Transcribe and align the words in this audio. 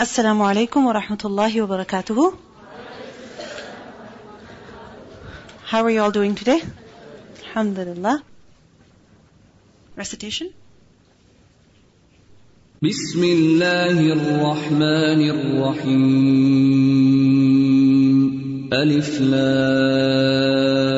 Alaikum 0.00 0.84
wa 0.86 0.92
rahmatullahi 0.92 1.60
wa 1.60 1.66
barakatuhu. 1.66 2.38
How 5.64 5.82
are 5.82 5.90
you 5.90 6.00
all 6.00 6.12
doing 6.12 6.36
today? 6.36 6.62
Alhamdulillah. 7.48 8.22
Recitation? 9.96 10.52
بسم 12.82 13.24
الله 13.24 14.12
الرحمن 14.12 15.20
الرحيم 15.34 15.98
ألف 18.72 19.20
لام 19.20 20.97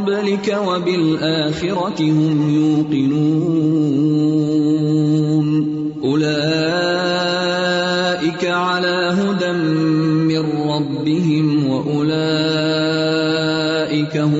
قبلك 0.00 0.48
وبالآخرة 0.66 2.00
هم 2.00 2.36
يوقنون. 2.54 3.90
أولئك 6.04 6.40
على 8.44 9.16
هدى 9.20 9.52
من 10.32 10.44
ربهم 10.70 11.66
وأولئك 11.66 12.20
هم 14.16 14.39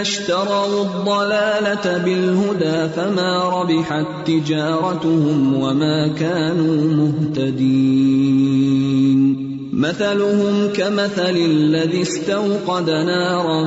اشتروا 0.00 0.82
الضلالة 0.82 1.98
بالهدى 2.04 2.88
فما 2.96 3.60
ربحت 3.60 4.06
تجارتهم 4.26 5.54
وما 5.54 6.08
كانوا 6.08 7.12
مهتدين. 7.30 8.70
مثلهم 9.72 10.68
كمثل 10.72 11.36
الذي 11.36 12.02
استوقد 12.02 12.90
نارا 12.90 13.60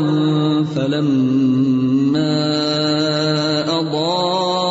فلما 0.75 2.43
أضاءت 3.79 4.63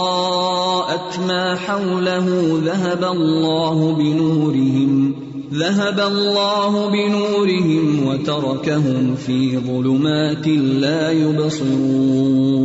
ما 1.28 1.54
حوله 1.54 2.60
ذهب 2.64 3.04
الله 3.04 3.94
بنورهم 3.98 5.22
ذهب 5.52 6.00
الله 6.00 6.90
بنورهم 6.90 8.06
وتركهم 8.06 9.14
في 9.26 9.58
ظلمات 9.58 10.48
لا 10.48 11.10
يبصرون. 11.10 12.62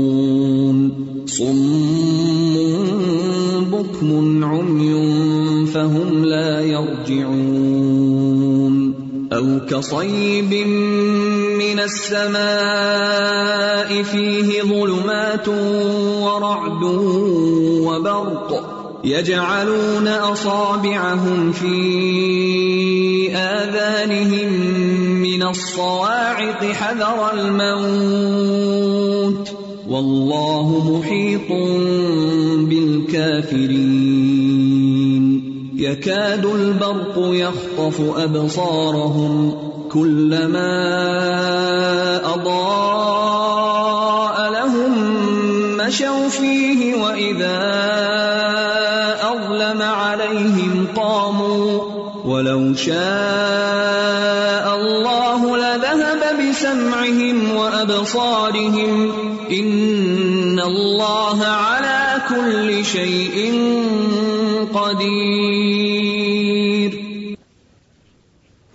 صم 1.26 1.58
بكم 3.72 4.44
عمي 4.44 5.66
فهم 5.66 6.26
لا 6.26 6.62
يرجعون. 6.62 8.08
أو 9.34 9.60
كصيب 9.70 10.54
من 11.60 11.80
السماء 11.80 12.38
فيه 14.04 14.62
ظلمات 14.62 15.48
ورعد 16.24 16.84
وبرق 17.84 18.77
يجعلون 19.04 20.08
أصابعهم 20.08 21.52
في 21.52 23.36
آذانهم 23.36 24.54
من 25.22 25.44
الصواعق 25.44 26.64
حذر 26.66 27.34
الموت. 27.34 28.88
والله 29.90 30.98
محيط 31.00 31.52
بالكافرين. 32.70 34.08
يكاد 35.78 36.46
البرق 36.46 37.16
يخطف 37.18 38.02
أبصارهم 38.18 39.58
كلما 39.92 40.76
أضاء 42.34 43.08
نظروا 46.28 46.30
فيه 46.30 46.96
وإذا 46.96 47.58
أظلم 47.58 48.37
عليهم 48.37 48.37
قاموا 50.96 51.84
ولو 52.26 52.74
شاء 52.76 52.96
الله 54.76 55.58
لذهب 55.58 56.22
بسمعهم 56.42 57.56
وأبصارهم 57.56 59.12
إن 59.52 60.60
الله 60.60 61.46
على 61.46 62.22
كل 62.30 62.86
شيء 62.86 63.38
قدير 64.74 65.88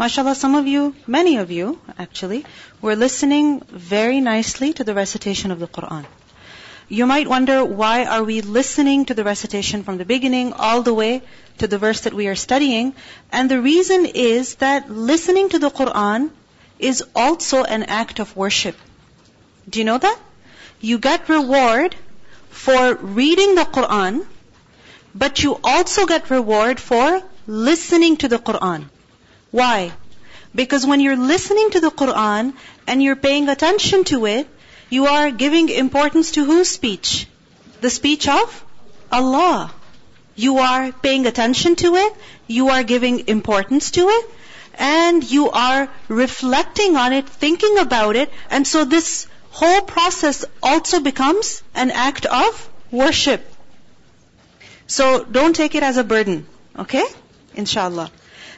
MashaAllah, 0.03 0.35
some 0.35 0.57
of 0.57 0.67
you, 0.67 0.97
many 1.07 1.37
of 1.37 1.53
you 1.53 1.79
actually, 1.97 2.45
were 2.81 2.97
listening 2.97 3.61
very 3.71 4.21
nicely 4.21 4.73
to 4.73 4.83
the 4.83 4.95
recitation 4.95 5.53
of 5.53 5.61
the 5.61 5.69
Quran. 5.69 6.05
You 6.89 7.07
might 7.07 7.29
wonder 7.29 7.65
why 7.65 8.05
are 8.05 8.25
we 8.25 8.41
listening 8.41 9.07
to 9.07 9.15
the 9.15 9.25
recitation 9.25 9.83
from 9.83 9.99
the 9.99 10.05
beginning 10.05 10.53
all 10.53 10.83
the 10.83 10.93
way 10.93 11.23
to 11.59 11.67
the 11.67 11.79
verse 11.79 12.01
that 12.01 12.13
we 12.13 12.29
are 12.29 12.35
studying? 12.35 12.95
And 13.31 13.51
the 13.51 13.61
reason 13.61 14.07
is 14.07 14.57
that 14.57 14.91
listening 14.91 15.49
to 15.51 15.59
the 15.59 15.71
Quran 15.71 16.31
is 16.79 17.05
also 17.15 17.63
an 17.65 17.85
act 17.85 18.19
of 18.19 18.37
worship. 18.37 18.77
Do 19.69 19.79
you 19.79 19.85
know 19.85 19.99
that? 19.99 20.19
You 20.81 20.99
get 20.99 21.29
reward 21.29 21.95
for 22.51 22.95
reading 22.97 23.55
the 23.55 23.65
Quran, 23.65 24.27
but 25.15 25.43
you 25.43 25.59
also 25.63 26.07
get 26.07 26.31
reward 26.31 26.81
for 26.81 27.23
listening 27.47 28.17
to 28.19 28.29
the 28.29 28.39
Quran. 28.39 28.87
Why? 29.51 29.93
Because 30.55 30.87
when 30.87 31.01
you're 31.01 31.17
listening 31.17 31.71
to 31.71 31.81
the 31.81 31.91
Quran 31.91 32.55
and 32.87 33.03
you're 33.03 33.17
paying 33.17 33.49
attention 33.49 34.05
to 34.05 34.27
it, 34.27 34.49
you 34.93 35.07
are 35.07 35.31
giving 35.31 35.69
importance 35.71 36.33
to 36.33 36.45
whose 36.45 36.69
speech? 36.69 37.27
The 37.81 37.91
speech 37.91 38.29
of 38.29 38.65
Allah. 39.11 39.73
You 40.35 40.59
are 40.59 40.93
paying 40.93 41.27
attention 41.27 41.77
to 41.77 41.95
it, 41.97 42.13
you 42.47 42.69
are 42.69 42.83
giving 42.83 43.27
importance 43.29 43.91
to 43.93 44.09
it, 44.09 44.31
and 44.75 45.25
you 45.31 45.51
are 45.51 45.89
reflecting 46.09 46.97
on 46.97 47.15
it, 47.15 47.29
thinking 47.29 47.79
about 47.79 48.17
it, 48.17 48.31
and 48.51 48.67
so 48.67 48.85
this 48.85 49.27
whole 49.51 49.81
process 49.81 50.45
also 50.63 51.01
becomes 51.01 51.63
an 51.75 51.91
act 51.91 52.27
of 52.27 52.69
worship. 52.91 53.43
So 54.87 55.25
don't 55.25 55.57
take 55.57 55.75
it 55.75 55.83
as 55.83 55.97
a 55.97 56.05
burden, 56.05 56.47
okay? 56.79 57.05
Inshallah. 57.55 58.11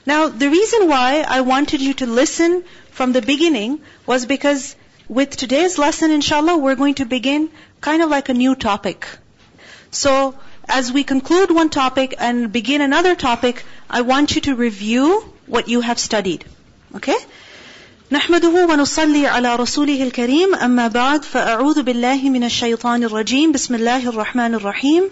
Now, 0.07 0.29
the 0.29 0.51
reason 0.51 0.89
why 0.89 1.25
I 1.27 1.43
wanted 1.43 1.81
you 1.81 1.95
to 1.95 2.07
listen 2.07 2.65
from 2.91 3.13
the 3.13 3.23
beginning 3.23 3.81
was 4.07 4.27
because 4.27 4.75
with 5.08 5.36
today's 5.36 5.78
lesson, 5.78 6.12
inshallah, 6.12 6.58
we're 6.58 6.76
going 6.76 6.96
to 6.96 7.06
begin 7.06 7.50
kind 7.82 8.02
of 8.04 8.10
like 8.10 8.30
a 8.30 8.34
new 8.34 8.56
topic. 8.56 9.08
So, 9.92 10.36
as 10.68 10.92
we 10.92 11.04
conclude 11.04 11.50
one 11.50 11.70
topic 11.70 12.16
and 12.20 12.52
begin 12.52 12.82
another 12.82 13.16
topic, 13.16 13.64
I 13.90 14.02
want 14.02 14.36
you 14.36 14.42
to 14.42 14.56
review 14.56 15.22
what 15.48 15.68
you 15.68 15.82
have 15.82 16.00
studied. 16.00 16.46
Okay? 16.96 17.18
نحمده 18.12 18.66
ونصلي 18.70 19.28
على 19.28 19.56
رسوله 19.56 20.04
الكريم 20.04 20.56
أما 20.56 20.88
بعد 20.88 21.24
فأعوذ 21.24 21.82
بالله 21.84 22.30
من 22.30 22.44
الشيطان 22.44 23.04
الرجيم 23.04 23.52
بسم 23.52 23.76
الله 23.76 24.10
الرحمن 24.10 24.56
الرحيم 24.56 25.04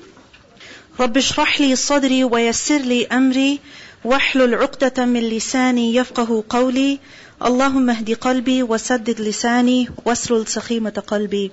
رب 0.99 1.17
اشرح 1.17 1.61
لي 1.61 1.75
صدري 1.75 2.23
ويسر 2.23 2.77
لي 2.77 3.07
أمري 3.07 3.59
واحلل 4.03 4.55
عقدة 4.55 5.05
من 5.05 5.19
لساني 5.19 5.95
يفقه 5.95 6.43
قولي 6.49 6.99
اللهم 7.45 7.89
اهد 7.89 8.13
قلبي 8.13 8.63
وسدد 8.63 9.21
لساني 9.21 9.89
واسلل 10.05 10.47
سخيمة 10.47 11.03
قلبي 11.07 11.51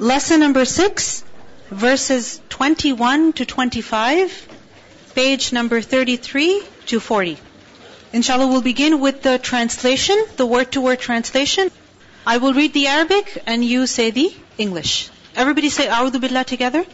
Lesson 0.00 0.40
number 0.40 0.64
6 0.64 1.24
verses 1.70 2.40
21 2.48 3.32
to 3.32 3.44
25 3.44 4.48
page 5.14 5.52
number 5.52 5.80
33 5.80 6.62
to 6.86 7.00
40 7.00 7.36
Inshallah 8.12 8.46
we'll 8.46 8.62
begin 8.62 9.00
with 9.00 9.22
the 9.22 9.38
translation 9.38 10.16
the 10.36 10.46
word 10.46 10.70
to 10.72 10.80
word 10.80 11.00
translation 11.00 11.70
I 12.26 12.38
will 12.38 12.54
read 12.54 12.72
the 12.72 12.86
Arabic 12.86 13.42
and 13.46 13.64
you 13.64 13.86
say 13.86 14.10
the 14.10 14.32
English 14.58 15.10
Everybody 15.36 15.70
say 15.70 15.88
أعوذ 15.88 16.18
بالله 16.20 16.46
together 16.46 16.84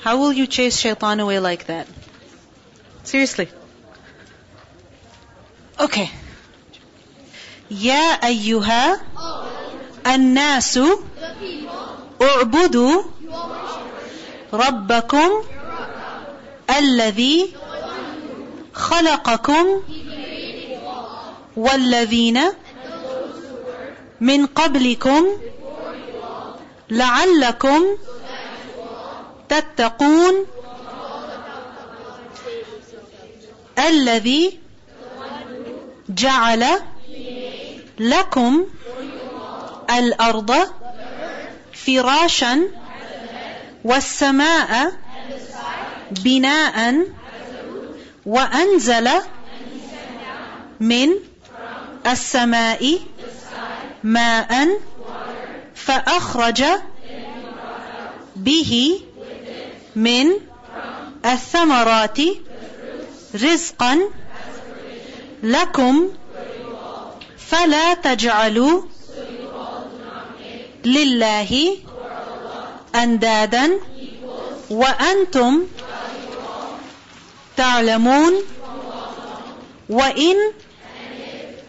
How 0.00 0.18
will 0.18 0.34
you 0.34 0.46
chase 0.46 0.78
shaitan 0.78 1.20
away 1.20 1.38
like 1.38 1.64
that? 1.66 1.86
Seriously. 3.09 3.47
Okay. 5.79 6.09
يا 7.71 8.25
أيها 8.25 9.01
الناس 10.07 10.79
اعبدوا 12.21 13.03
ربكم 14.53 15.29
الذي 16.77 17.53
خلقكم 18.73 19.65
والذين 21.57 22.39
من 24.21 24.45
قبلكم 24.45 25.25
لعلكم 26.89 27.81
تتقون 29.49 30.45
الذي 33.79 34.59
جعل 36.09 36.65
لكم 37.99 38.65
الأرض 39.97 40.55
فراشا 41.73 42.61
والسماء 43.83 44.93
بناء 46.11 47.05
وأنزل 48.25 49.09
من 50.79 51.09
السماء 52.07 52.99
ماء 54.03 54.79
فأخرج 55.75 56.63
به 58.35 59.01
من 59.95 60.31
الثمرات 61.25 62.17
رزقا 63.35 63.99
لكم 65.43 66.09
فلا 67.37 67.93
تجعلوا 67.93 68.81
لله 70.85 71.77
أندادا 72.95 73.71
وأنتم 74.69 75.63
تعلمون 77.57 78.33
وإن 79.89 80.35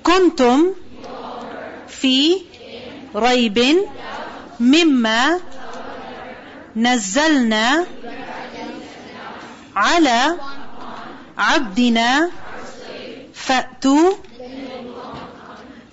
كنتم 0.02 0.72
في 1.88 2.36
ريب 3.16 3.76
مما 4.60 5.40
نزلنا 6.76 7.86
على 9.76 10.36
عبدنا 11.40 12.30
فأتوا 13.34 14.12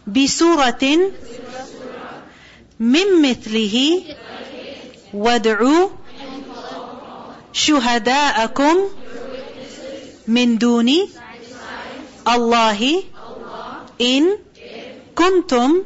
بسورة 0.07 0.83
من 2.79 3.21
مثله 3.21 4.01
وادعوا 5.13 5.89
شهداءكم 7.53 8.75
من 10.27 10.57
دون 10.57 10.89
الله 12.27 13.03
إن 14.01 14.37
كنتم 15.15 15.83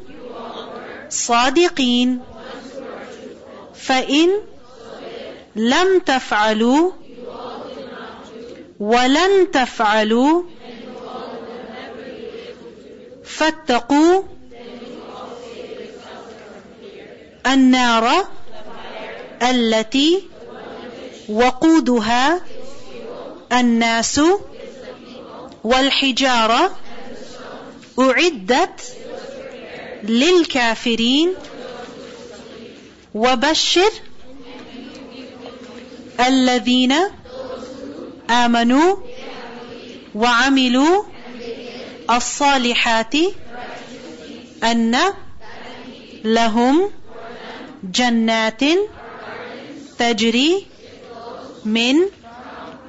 صادقين 1.08 2.20
فإن 3.74 4.28
لم 5.56 5.98
تفعلوا 5.98 6.92
ولن 8.82 9.50
تفعلوا 9.50 10.42
فاتقوا 13.24 14.22
النار 17.46 18.26
التي 19.42 20.28
وقودها 21.28 22.40
الناس 23.52 24.20
والحجارة 25.64 26.76
أعدت 27.98 28.96
للكافرين 30.02 31.34
وبشر 33.14 33.90
الذين 36.20 36.94
آمنوا 38.32 38.96
وعملوا 40.14 41.04
الصالحات 42.10 43.14
أن 44.64 44.96
لهم 46.24 46.90
جنات 47.84 48.60
تجري 49.98 50.66
من 51.64 51.96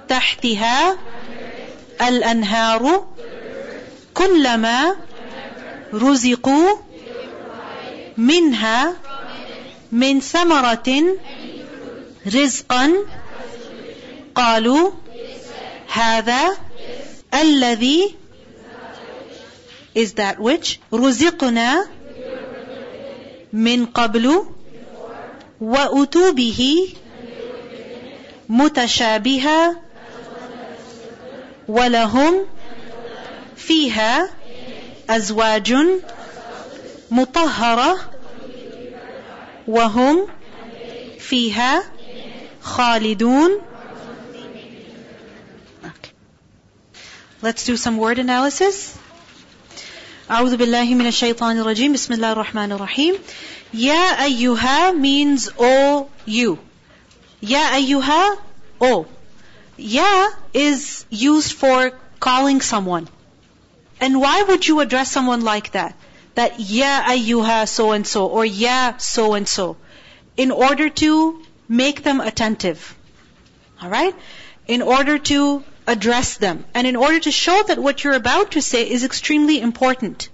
تحتها 0.07 0.97
الأنهار 2.01 3.07
كلما 4.13 4.95
رزقوا 5.93 6.69
منها 8.17 8.95
من 9.91 10.19
ثمرة 10.19 10.89
رزقا 12.27 12.93
قالوا 14.35 14.91
هذا 15.93 16.57
الذي 17.33 18.15
is 19.95 20.13
that 20.13 20.39
which 20.39 20.79
رزقنا 20.93 21.85
من 23.53 23.85
قبل 23.85 24.45
وأتوا 25.61 26.31
به 26.31 26.93
متشابها 28.49 29.75
ولهم 31.67 32.45
فيها 33.55 34.29
أزواج 35.09 35.73
مطهرة 37.11 37.99
وهم 39.67 40.27
فيها 41.19 41.83
خالدون 42.61 43.61
Let's 47.42 47.64
do 47.64 47.76
some 47.76 47.98
word 47.98 48.18
analysis. 48.18 48.96
أعوذ 50.30 50.56
بالله 50.56 50.94
من 50.94 51.06
الشيطان 51.06 51.58
الرجيم 51.58 51.92
بسم 51.92 52.14
الله 52.14 52.32
الرحمن 52.32 52.72
الرحيم 52.72 53.14
يا 53.74 54.24
أيها 54.24 54.92
means 54.92 55.48
O 55.58 56.08
you. 56.26 56.58
Ya 57.40 57.70
ayyuha, 57.70 58.36
oh. 58.80 59.06
Ya 59.78 60.28
is 60.52 61.06
used 61.08 61.52
for 61.52 61.92
calling 62.20 62.60
someone. 62.60 63.08
And 64.00 64.20
why 64.20 64.42
would 64.42 64.66
you 64.66 64.80
address 64.80 65.10
someone 65.10 65.42
like 65.42 65.72
that? 65.72 65.94
That 66.34 66.60
ya 66.60 67.04
ayyuha 67.04 67.66
so 67.66 67.92
and 67.92 68.06
so 68.06 68.26
or 68.26 68.44
ya 68.44 68.98
so 68.98 69.34
and 69.34 69.48
so. 69.48 69.76
In 70.36 70.50
order 70.50 70.90
to 70.90 71.42
make 71.68 72.02
them 72.02 72.20
attentive. 72.20 72.94
Alright? 73.82 74.14
In 74.66 74.82
order 74.82 75.18
to 75.18 75.64
address 75.87 76.37
them. 76.37 76.65
And 76.73 76.87
in 76.87 76.95
order 76.95 77.19
to 77.19 77.31
show 77.31 77.63
that 77.67 77.79
what 77.79 78.03
you're 78.03 78.13
about 78.13 78.51
to 78.51 78.61
say 78.61 78.89
is 78.89 79.03
extremely 79.03 79.59
important. 79.59 80.29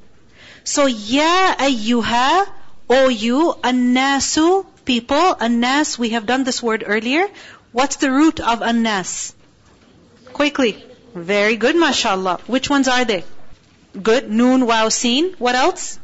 So 0.64 0.86
ya 0.86 1.56
ayyuha, 1.56 2.48
O 2.90 3.10
you, 3.10 3.56
annasu, 3.64 4.66
people, 4.86 5.36
annas, 5.40 5.98
we 6.00 6.10
have 6.10 6.26
done 6.26 6.44
this 6.44 6.62
word 6.62 6.84
earlier. 6.86 7.28
What's 7.72 7.98
the 7.98 8.12
root 8.12 8.40
of 8.40 8.62
annas? 8.62 9.34
Quickly. 10.34 10.84
Very 11.14 11.56
good, 11.56 11.76
mashallah. 11.76 12.40
Which 12.48 12.70
ones 12.70 12.88
are 12.88 13.06
they? 13.06 13.24
Good. 14.02 14.30
Noon, 14.30 14.66
wow, 14.66 14.90
seen. 14.90 15.34
What 15.40 15.56
else? 15.56 16.00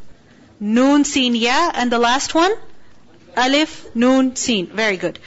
Noon, 0.59 1.05
seen, 1.05 1.35
yeah. 1.35 1.71
And 1.73 1.91
the 1.91 1.99
last 1.99 2.33
one? 2.33 2.51
Alif, 3.35 3.95
noon, 3.95 4.35
seen. 4.35 4.67
Very 4.67 4.97
good. 4.97 5.19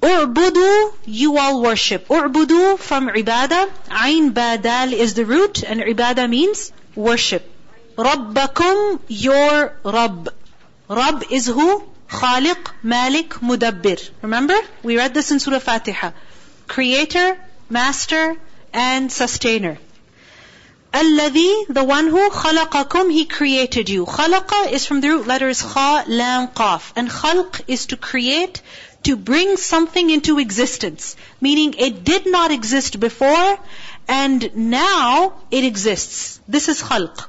U'budu, 0.00 0.92
you 1.06 1.38
all 1.38 1.60
worship. 1.62 2.08
U'budu 2.08 2.78
from 2.78 3.08
ibadah. 3.08 3.70
Ain 3.90 4.32
badal 4.32 4.92
is 4.92 5.14
the 5.14 5.24
root, 5.24 5.62
and 5.64 5.80
ibadah 5.80 6.28
means 6.30 6.72
worship. 6.94 7.44
Rabbakum, 7.96 9.00
your 9.08 9.72
Rabb. 9.84 10.28
Rabb 10.88 11.24
is 11.30 11.46
who? 11.46 11.82
Khaliq, 12.08 12.70
Malik, 12.82 13.30
Mudabbir. 13.40 14.10
Remember? 14.22 14.54
We 14.84 14.96
read 14.96 15.14
this 15.14 15.32
in 15.32 15.40
Surah 15.40 15.58
Fatiha. 15.58 16.12
Creator, 16.68 17.36
Master, 17.68 18.36
and 18.72 19.10
Sustainer. 19.10 19.78
Alladhi, 20.92 21.66
the 21.68 21.84
one 21.84 22.06
who 22.06 22.30
khalaqakum, 22.30 23.12
he 23.12 23.26
created 23.26 23.90
you. 23.90 24.06
Khalaqa 24.06 24.72
is 24.72 24.86
from 24.86 25.02
the 25.02 25.08
root 25.08 25.26
letters 25.26 25.60
kha, 25.60 26.04
lam, 26.06 26.48
qaf. 26.48 26.92
And 26.96 27.10
khalq 27.10 27.60
is 27.68 27.86
to 27.86 27.96
create, 27.98 28.62
to 29.07 29.15
bring 29.15 29.57
something 29.57 30.09
into 30.09 30.39
existence. 30.39 31.15
Meaning 31.41 31.75
it 31.77 32.03
did 32.03 32.25
not 32.25 32.51
exist 32.51 32.99
before, 32.99 33.59
and 34.07 34.55
now 34.55 35.33
it 35.51 35.63
exists. 35.63 36.39
This 36.47 36.69
is 36.69 36.81
khalq. 36.81 37.27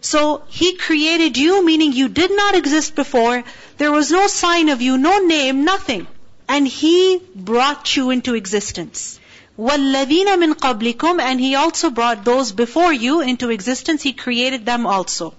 So 0.00 0.42
He 0.48 0.76
created 0.76 1.36
you, 1.36 1.64
meaning 1.64 1.92
you 1.92 2.08
did 2.08 2.34
not 2.34 2.54
exist 2.54 2.94
before. 2.94 3.44
There 3.78 3.92
was 3.92 4.10
no 4.10 4.26
sign 4.26 4.68
of 4.68 4.80
you, 4.80 4.96
no 4.96 5.18
name, 5.18 5.64
nothing. 5.64 6.06
And 6.48 6.66
He 6.66 7.20
brought 7.34 7.96
you 7.96 8.10
into 8.10 8.34
existence. 8.34 9.18
وَالَّذِينَ 9.58 10.26
مِن 10.26 10.54
قَبْلِكُمْ 10.54 11.20
And 11.20 11.40
He 11.40 11.56
also 11.56 11.90
brought 11.90 12.24
those 12.24 12.52
before 12.52 12.92
you 12.92 13.20
into 13.20 13.50
existence. 13.50 14.02
He 14.02 14.12
created 14.12 14.64
them 14.64 14.86
also. 14.86 15.34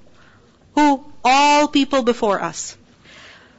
Who? 0.75 1.05
All 1.23 1.67
people 1.67 2.03
before 2.03 2.41
us. 2.41 2.75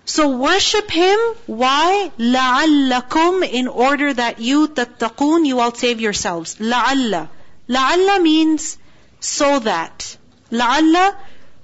So 0.04 0.36
worship 0.36 0.90
Him. 0.90 1.18
Why? 1.46 2.10
لَعَلَّكُمْ 2.18 3.48
In 3.50 3.68
order 3.68 4.12
that 4.12 4.40
you, 4.40 4.68
تَتَّقُونَ 4.68 5.46
You 5.46 5.60
all 5.60 5.74
save 5.74 6.00
yourselves. 6.00 6.56
لَعَلَّ 6.56 7.28
لَعَلَّ 7.68 8.22
means 8.22 8.78
so 9.20 9.58
that. 9.60 10.16
La'alla 10.50 11.16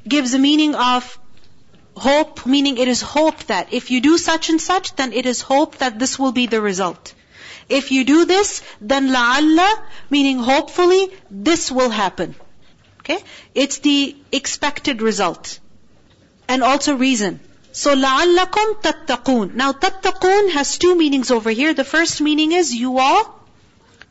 gives 0.06 0.34
a 0.34 0.38
meaning 0.38 0.74
of 0.74 1.18
hope, 1.96 2.46
meaning 2.46 2.78
it 2.78 2.88
is 2.88 3.00
hope 3.00 3.42
that 3.44 3.72
if 3.72 3.90
you 3.90 4.00
do 4.00 4.16
such 4.18 4.48
and 4.50 4.60
such, 4.60 4.94
then 4.94 5.12
it 5.12 5.26
is 5.26 5.40
hope 5.40 5.78
that 5.78 5.98
this 5.98 6.18
will 6.18 6.32
be 6.32 6.46
the 6.46 6.60
result. 6.60 7.14
If 7.68 7.90
you 7.90 8.04
do 8.04 8.24
this, 8.26 8.62
then 8.80 9.08
la'alla, 9.08 9.82
meaning 10.08 10.38
hopefully, 10.38 11.08
this 11.30 11.72
will 11.72 11.90
happen. 11.90 12.36
Okay? 13.00 13.18
It's 13.54 13.78
the 13.78 14.16
expected 14.30 15.02
result. 15.02 15.58
And 16.48 16.62
also 16.62 16.94
reason. 16.94 17.40
So 17.72 17.94
لَعَلَّكُمْ 17.94 18.80
تَتَّقُونَ 18.82 19.54
Now 19.54 19.72
تَتَّقُونَ 19.72 20.50
has 20.50 20.78
two 20.78 20.96
meanings 20.96 21.30
over 21.30 21.50
here. 21.50 21.74
The 21.74 21.84
first 21.84 22.20
meaning 22.20 22.52
is 22.52 22.74
you 22.74 22.98
all 22.98 23.38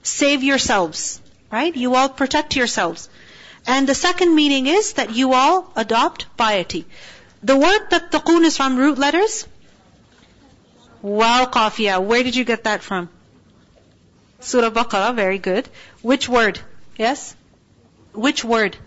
save 0.03 0.43
yourselves. 0.43 1.21
Right? 1.51 1.75
You 1.75 1.95
all 1.95 2.09
protect 2.09 2.55
yourselves. 2.55 3.09
And 3.65 3.89
the 3.89 3.95
second 3.95 4.35
meaning 4.35 4.67
is 4.67 4.93
that 4.93 5.15
you 5.15 5.33
all 5.33 5.71
adopt 5.75 6.37
piety. 6.37 6.85
The 7.41 7.57
word 7.57 7.89
tattaqun 7.89 8.43
is 8.43 8.57
from 8.57 8.77
root 8.77 8.97
letters. 8.97 9.47
Wow, 11.01 11.45
qafiya. 11.45 12.03
Where 12.03 12.23
did 12.23 12.35
you 12.35 12.43
get 12.43 12.63
that 12.63 12.83
from? 12.83 13.09
Surah 14.39 14.69
Baqarah, 14.69 15.15
very 15.15 15.39
good. 15.39 15.67
Which 16.01 16.29
word? 16.29 16.59
Yes? 16.97 17.35
Which 18.13 18.43
word? 18.43 18.77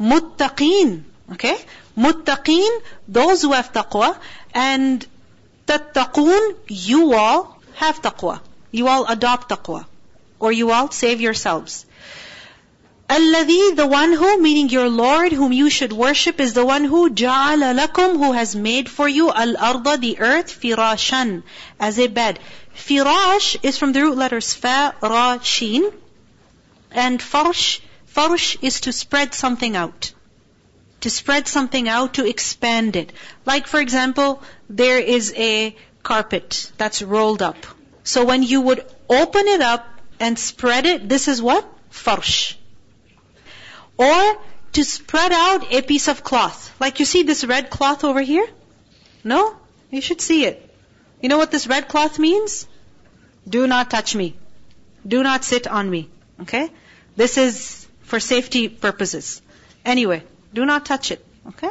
Muttaqeen. 0.00 1.02
Okay? 1.32 1.56
Muttaqeen, 1.99 2.81
those 3.07 3.41
who 3.41 3.51
have 3.51 3.73
taqwa. 3.73 4.17
And 4.53 5.05
tattaqun, 5.67 6.55
you 6.67 7.13
all 7.13 7.59
have 7.75 8.01
taqwa. 8.01 8.39
You 8.71 8.87
all 8.87 9.05
adopt 9.05 9.49
taqwa. 9.49 9.85
Or 10.39 10.51
you 10.51 10.71
all 10.71 10.89
save 10.91 11.19
yourselves. 11.19 11.85
Alladhi, 13.09 13.75
the 13.75 13.87
one 13.87 14.13
who, 14.13 14.39
meaning 14.39 14.69
your 14.69 14.87
Lord, 14.87 15.31
whom 15.31 15.51
you 15.51 15.71
should 15.71 15.91
worship, 15.91 16.39
is 16.39 16.53
the 16.53 16.63
one 16.63 16.83
who 16.83 17.09
ja'ala 17.09 17.73
lakum, 17.77 18.17
who 18.17 18.33
has 18.33 18.55
made 18.55 18.87
for 18.87 19.07
you 19.07 19.31
al-arda, 19.31 19.97
the 19.97 20.19
earth, 20.19 20.61
firashan, 20.61 21.41
as 21.79 21.97
a 21.97 22.05
bed. 22.05 22.39
Firash 22.75 23.57
is 23.63 23.79
from 23.79 23.93
the 23.93 24.03
root 24.03 24.15
letters 24.15 24.53
fa, 24.53 24.93
ra, 25.01 25.39
sheen. 25.39 25.91
And 26.91 27.19
farsh, 27.19 27.79
farsh 28.05 28.57
is 28.61 28.81
to 28.81 28.93
spread 28.93 29.33
something 29.33 29.75
out. 29.75 30.13
To 31.01 31.09
spread 31.09 31.47
something 31.47 31.87
out, 31.87 32.15
to 32.15 32.27
expand 32.27 32.95
it. 32.95 33.13
Like 33.45 33.67
for 33.67 33.79
example, 33.79 34.41
there 34.69 34.99
is 34.99 35.33
a 35.35 35.75
carpet 36.03 36.71
that's 36.77 37.01
rolled 37.01 37.41
up. 37.41 37.57
So 38.03 38.25
when 38.25 38.43
you 38.43 38.61
would 38.61 38.85
open 39.09 39.47
it 39.47 39.61
up 39.61 39.87
and 40.19 40.37
spread 40.37 40.85
it, 40.85 41.07
this 41.07 41.27
is 41.27 41.41
what? 41.41 41.67
Farsh. 41.89 42.55
Or 43.97 44.37
to 44.73 44.83
spread 44.83 45.31
out 45.31 45.71
a 45.73 45.81
piece 45.81 46.07
of 46.07 46.23
cloth. 46.23 46.75
Like 46.79 46.99
you 46.99 47.05
see 47.05 47.23
this 47.23 47.43
red 47.43 47.69
cloth 47.69 48.03
over 48.03 48.21
here? 48.21 48.47
No? 49.23 49.55
You 49.91 50.01
should 50.01 50.21
see 50.21 50.45
it. 50.45 50.65
You 51.21 51.29
know 51.29 51.37
what 51.37 51.51
this 51.51 51.67
red 51.67 51.87
cloth 51.87 52.19
means? 52.19 52.67
Do 53.47 53.67
not 53.67 53.89
touch 53.89 54.15
me. 54.15 54.35
Do 55.05 55.23
not 55.23 55.43
sit 55.43 55.67
on 55.67 55.89
me. 55.89 56.09
Okay? 56.41 56.69
This 57.15 57.37
is 57.37 57.87
for 58.03 58.19
safety 58.19 58.69
purposes. 58.69 59.41
Anyway, 59.83 60.23
do 60.53 60.65
not 60.65 60.85
touch 60.85 61.11
it. 61.11 61.25
Okay? 61.47 61.69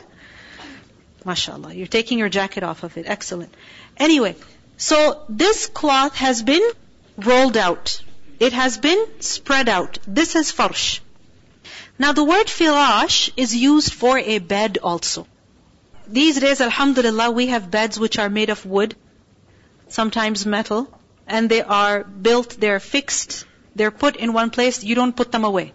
MashaAllah. 1.25 1.77
You're 1.77 1.87
taking 1.87 2.19
your 2.19 2.29
jacket 2.29 2.63
off 2.63 2.83
of 2.83 2.97
it. 2.97 3.07
Excellent. 3.07 3.55
Anyway, 3.97 4.37
so 4.77 5.23
this 5.29 5.67
cloth 5.67 6.15
has 6.17 6.43
been 6.43 6.63
rolled 7.17 7.57
out. 7.57 8.03
It 8.39 8.53
has 8.53 8.79
been 8.79 9.05
spread 9.21 9.69
out. 9.69 9.99
This 10.07 10.37
is 10.37 10.51
farsh. 10.51 11.01
Now 11.99 12.13
the 12.13 12.25
word 12.25 12.47
firash 12.47 13.31
is 13.37 13.55
used 13.55 13.93
for 13.93 14.19
a 14.19 14.39
bed 14.39 14.79
also. 14.83 15.27
these 16.09 16.41
days, 16.41 16.61
alhamdulillah, 16.61 17.31
we 17.31 17.49
have 17.49 17.71
beds 17.71 17.99
which 17.99 18.19
are 18.19 18.31
made 18.31 18.51
of 18.51 18.65
wood, 18.65 18.95
sometimes 19.89 20.47
metal, 20.47 20.89
and 21.27 21.51
they 21.51 21.63
are 21.63 22.05
built, 22.05 22.57
they're 22.59 22.81
fixed, 22.81 23.45
they're 23.77 23.91
put 23.91 24.17
in 24.17 24.33
one 24.33 24.51
place, 24.51 24.83
you 24.83 24.95
don't 24.95 25.15
put 25.15 25.31
them 25.33 25.45
away. 25.45 25.73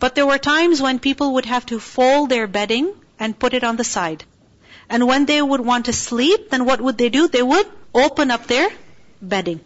But 0.00 0.14
there 0.14 0.26
were 0.26 0.38
times 0.38 0.82
when 0.82 0.98
people 0.98 1.34
would 1.34 1.46
have 1.46 1.66
to 1.66 1.78
fold 1.78 2.30
their 2.30 2.46
bedding 2.46 2.92
and 3.18 3.38
put 3.38 3.54
it 3.54 3.62
on 3.62 3.76
the 3.76 3.84
side. 3.84 4.24
And 4.88 5.06
when 5.06 5.26
they 5.26 5.40
would 5.40 5.60
want 5.60 5.84
to 5.86 5.92
sleep, 5.92 6.50
then 6.50 6.64
what 6.64 6.80
would 6.80 6.98
they 6.98 7.10
do? 7.10 7.28
They 7.28 7.42
would 7.42 7.66
open 7.94 8.30
up 8.30 8.46
their 8.46 8.70
bedding. 9.20 9.60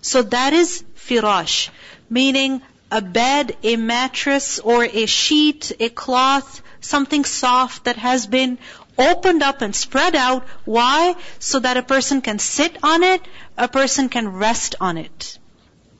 So 0.00 0.22
that 0.22 0.52
is 0.52 0.84
firash, 0.96 1.68
meaning 2.08 2.62
a 2.90 3.00
bed, 3.00 3.56
a 3.62 3.76
mattress, 3.76 4.58
or 4.60 4.84
a 4.84 5.06
sheet, 5.06 5.72
a 5.80 5.88
cloth, 5.88 6.62
something 6.80 7.24
soft 7.24 7.84
that 7.84 7.96
has 7.96 8.26
been 8.26 8.58
opened 8.96 9.42
up 9.42 9.62
and 9.62 9.74
spread 9.74 10.14
out. 10.14 10.46
Why? 10.64 11.16
So 11.38 11.58
that 11.58 11.76
a 11.76 11.82
person 11.82 12.20
can 12.20 12.38
sit 12.38 12.78
on 12.82 13.02
it, 13.02 13.22
a 13.56 13.68
person 13.68 14.08
can 14.08 14.28
rest 14.28 14.76
on 14.80 14.96
it. 14.96 15.38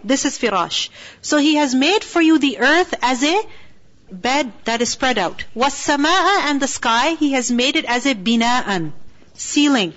This 0.05 0.25
is 0.25 0.39
firash. 0.39 0.89
So 1.21 1.37
he 1.39 1.57
has 1.57 1.75
made 1.75 2.05
for 2.05 2.21
you 2.21 2.39
the 2.39 2.59
earth 2.59 2.95
as 3.03 3.23
a 3.23 3.43
bed 4.13 4.53
that 4.65 4.83
is 4.83 4.91
spread 4.91 5.19
out. 5.19 5.45
Was-samaa 5.55 6.51
and 6.51 6.61
the 6.61 6.69
sky, 6.69 7.15
he 7.15 7.33
has 7.33 7.51
made 7.51 7.77
it 7.77 7.85
as 7.85 8.07
a 8.07 8.15
bina'an, 8.15 8.93
ceiling. 9.35 9.95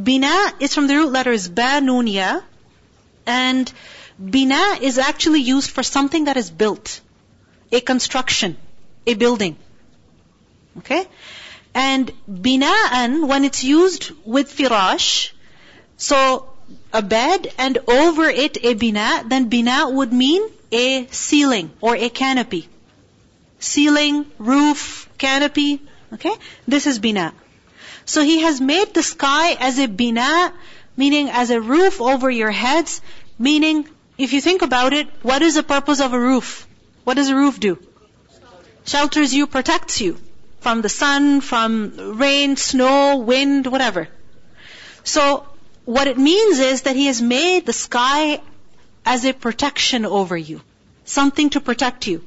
Bina 0.00 0.52
is 0.60 0.74
from 0.74 0.86
the 0.86 0.94
root 0.94 1.10
letters 1.10 1.48
ba, 1.48 1.80
nun, 1.80 2.06
ya, 2.06 2.40
and 3.26 3.72
bina 4.18 4.78
is 4.80 4.98
actually 4.98 5.40
used 5.40 5.70
for 5.70 5.82
something 5.82 6.24
that 6.24 6.36
is 6.36 6.50
built, 6.50 7.00
a 7.72 7.80
construction, 7.80 8.56
a 9.06 9.14
building. 9.14 9.56
Okay? 10.78 11.04
And 11.74 12.12
bina'an, 12.30 13.26
when 13.26 13.44
it's 13.44 13.64
used 13.64 14.12
with 14.24 14.54
firash, 14.56 15.32
so 15.96 16.48
a 16.92 17.02
bed 17.02 17.52
and 17.58 17.78
over 17.88 18.28
it 18.28 18.62
a 18.62 18.74
bina, 18.74 19.24
then 19.26 19.48
bina 19.48 19.88
would 19.90 20.12
mean 20.12 20.42
a 20.72 21.06
ceiling 21.08 21.70
or 21.80 21.96
a 21.96 22.08
canopy. 22.08 22.68
Ceiling, 23.58 24.26
roof, 24.38 25.08
canopy. 25.18 25.80
Okay? 26.12 26.34
This 26.66 26.86
is 26.86 26.98
bina. 26.98 27.32
So 28.04 28.22
he 28.22 28.40
has 28.40 28.60
made 28.60 28.94
the 28.94 29.02
sky 29.02 29.52
as 29.60 29.78
a 29.78 29.86
bina, 29.86 30.52
meaning 30.96 31.28
as 31.28 31.50
a 31.50 31.60
roof 31.60 32.00
over 32.00 32.30
your 32.30 32.50
heads, 32.50 33.02
meaning, 33.38 33.88
if 34.16 34.32
you 34.32 34.40
think 34.40 34.62
about 34.62 34.92
it, 34.92 35.08
what 35.22 35.42
is 35.42 35.56
the 35.56 35.62
purpose 35.62 36.00
of 36.00 36.12
a 36.12 36.18
roof? 36.18 36.66
What 37.04 37.14
does 37.14 37.28
a 37.28 37.36
roof 37.36 37.60
do? 37.60 37.78
Shelters 38.84 39.34
you, 39.34 39.46
protects 39.46 40.00
you 40.00 40.16
from 40.60 40.82
the 40.82 40.88
sun, 40.88 41.40
from 41.40 42.18
rain, 42.18 42.56
snow, 42.56 43.18
wind, 43.18 43.66
whatever. 43.66 44.08
So, 45.04 45.46
what 45.84 46.06
it 46.06 46.18
means 46.18 46.58
is 46.58 46.82
that 46.82 46.96
He 46.96 47.06
has 47.06 47.20
made 47.22 47.66
the 47.66 47.72
sky 47.72 48.40
as 49.07 49.25
a 49.25 49.33
protection 49.33 50.05
over 50.05 50.37
you. 50.37 50.61
Something 51.05 51.49
to 51.51 51.61
protect 51.61 52.07
you. 52.07 52.23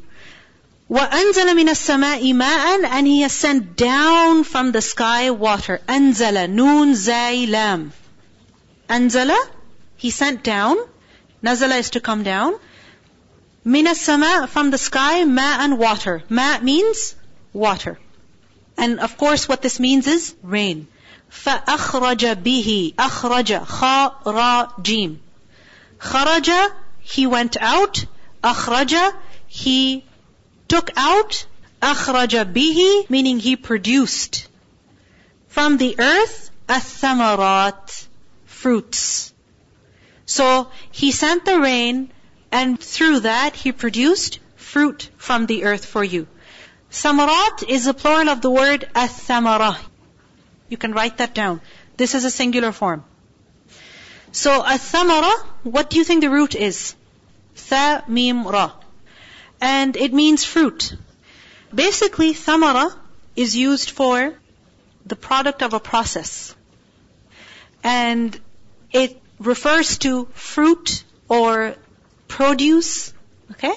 وَأَنزَلَ 0.90 1.48
مِنَ 1.54 1.68
السَّمَاءِ 1.68 2.32
مَاءً 2.34 2.84
And 2.84 3.06
He 3.06 3.22
has 3.22 3.32
sent 3.32 3.76
down 3.76 4.44
from 4.44 4.72
the 4.72 4.80
sky 4.80 5.30
water. 5.30 5.80
أَنزَلَ 5.88 6.50
Noon 6.50 6.92
زَي 6.92 7.48
lam. 7.50 7.92
أنزل 8.88 9.34
He 9.96 10.10
sent 10.10 10.44
down. 10.44 10.76
Nazala 11.42 11.78
is 11.78 11.90
to 11.90 12.00
come 12.00 12.22
down. 12.22 12.54
مِنَ 13.66 13.86
السَّمَاء 13.86 14.48
From 14.48 14.70
the 14.70 14.78
sky, 14.78 15.24
ma 15.24 15.58
and 15.60 15.78
water. 15.78 16.22
Ma 16.28 16.58
means 16.60 17.16
water. 17.52 17.98
And 18.78 19.00
of 19.00 19.16
course 19.16 19.48
what 19.48 19.62
this 19.62 19.80
means 19.80 20.06
is 20.06 20.34
rain. 20.42 20.86
فَأَخْرَجَ 21.32 22.42
بِهِ 22.42 22.94
أَخْرَجَ 22.94 23.66
خَا 23.66 24.12
را 24.24 24.82
جيم 24.82 25.18
خَرَجَ 25.98 26.72
he 27.01 27.27
went 27.27 27.57
out, 27.59 28.05
akhraja, 28.43 29.13
he 29.47 30.05
took 30.67 30.89
out, 30.95 31.45
akhraja 31.81 32.45
bihi, 32.53 33.09
meaning 33.09 33.39
he 33.39 33.55
produced 33.55 34.47
from 35.47 35.77
the 35.77 35.95
earth, 35.99 36.51
athamarat, 36.69 38.07
fruits. 38.45 39.33
So 40.25 40.69
he 40.91 41.11
sent 41.11 41.43
the 41.43 41.59
rain 41.59 42.11
and 42.51 42.79
through 42.79 43.21
that 43.21 43.55
he 43.55 43.71
produced 43.71 44.39
fruit 44.55 45.09
from 45.17 45.45
the 45.45 45.63
earth 45.65 45.85
for 45.85 46.03
you. 46.03 46.27
Samarat 46.89 47.63
is 47.67 47.85
the 47.85 47.93
plural 47.93 48.29
of 48.29 48.41
the 48.41 48.49
word 48.49 48.89
athamara. 48.93 49.77
You 50.69 50.77
can 50.77 50.93
write 50.93 51.17
that 51.17 51.33
down. 51.33 51.61
This 51.97 52.15
is 52.15 52.23
a 52.25 52.31
singular 52.31 52.71
form. 52.71 53.03
So 54.32 54.62
athamara, 54.62 55.32
what 55.62 55.90
do 55.90 55.98
you 55.98 56.04
think 56.04 56.20
the 56.20 56.30
root 56.30 56.54
is? 56.54 56.94
Tha 57.68 58.04
mim 58.06 58.46
ra. 58.46 58.72
And 59.60 59.96
it 59.96 60.12
means 60.12 60.44
fruit. 60.44 60.94
Basically, 61.74 62.34
thamara 62.34 62.94
is 63.34 63.56
used 63.56 63.90
for 63.90 64.34
the 65.06 65.16
product 65.16 65.62
of 65.62 65.72
a 65.72 65.80
process. 65.80 66.54
And 67.82 68.38
it 68.92 69.20
refers 69.38 69.98
to 69.98 70.28
fruit 70.34 71.04
or 71.28 71.76
produce. 72.28 73.12
Okay? 73.52 73.74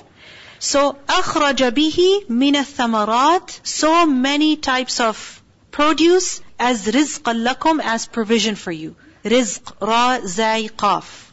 So, 0.60 0.98
أخرج 1.08 1.74
به 1.74 2.26
من 2.30 2.56
الثمرات, 2.56 3.60
so 3.64 4.06
many 4.06 4.58
types 4.58 5.00
of 5.00 5.42
produce 5.72 6.42
as 6.60 6.88
رزقا 6.88 7.34
لكم, 7.34 7.82
as 7.82 8.08
provision 8.08 8.56
for 8.56 8.72
you. 8.72 8.96
رزق, 9.26 9.74
ra, 9.82 10.20
zai, 10.26 10.70
qaf. 10.70 11.32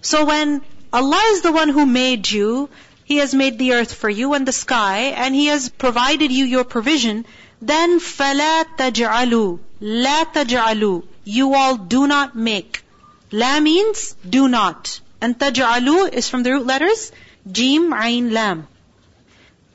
So 0.00 0.24
when 0.24 0.62
Allah 0.92 1.22
is 1.32 1.42
the 1.42 1.52
one 1.52 1.68
who 1.68 1.86
made 1.86 2.30
you, 2.30 2.68
He 3.04 3.16
has 3.18 3.34
made 3.34 3.58
the 3.58 3.72
earth 3.74 3.94
for 3.94 4.08
you 4.08 4.34
and 4.34 4.46
the 4.46 4.52
sky, 4.52 5.12
and 5.24 5.34
He 5.34 5.46
has 5.46 5.68
provided 5.68 6.32
you 6.32 6.44
your 6.44 6.64
provision, 6.64 7.24
then 7.60 8.00
فَلَا 8.00 8.64
تَجْعَلُوا 8.78 9.58
لَا 9.80 10.32
تَجْعَلُوا 10.32 11.02
You 11.24 11.54
all 11.54 11.76
do 11.76 12.06
not 12.06 12.36
make. 12.36 12.82
La 13.30 13.60
means 13.60 14.16
do 14.28 14.48
not. 14.48 15.00
And 15.20 15.38
تَجْعَلُوا 15.38 16.12
is 16.12 16.28
from 16.28 16.42
the 16.42 16.52
root 16.52 16.66
letters 16.66 17.12
Jim, 17.50 17.92
Ain, 17.92 18.32
Lam. 18.32 18.66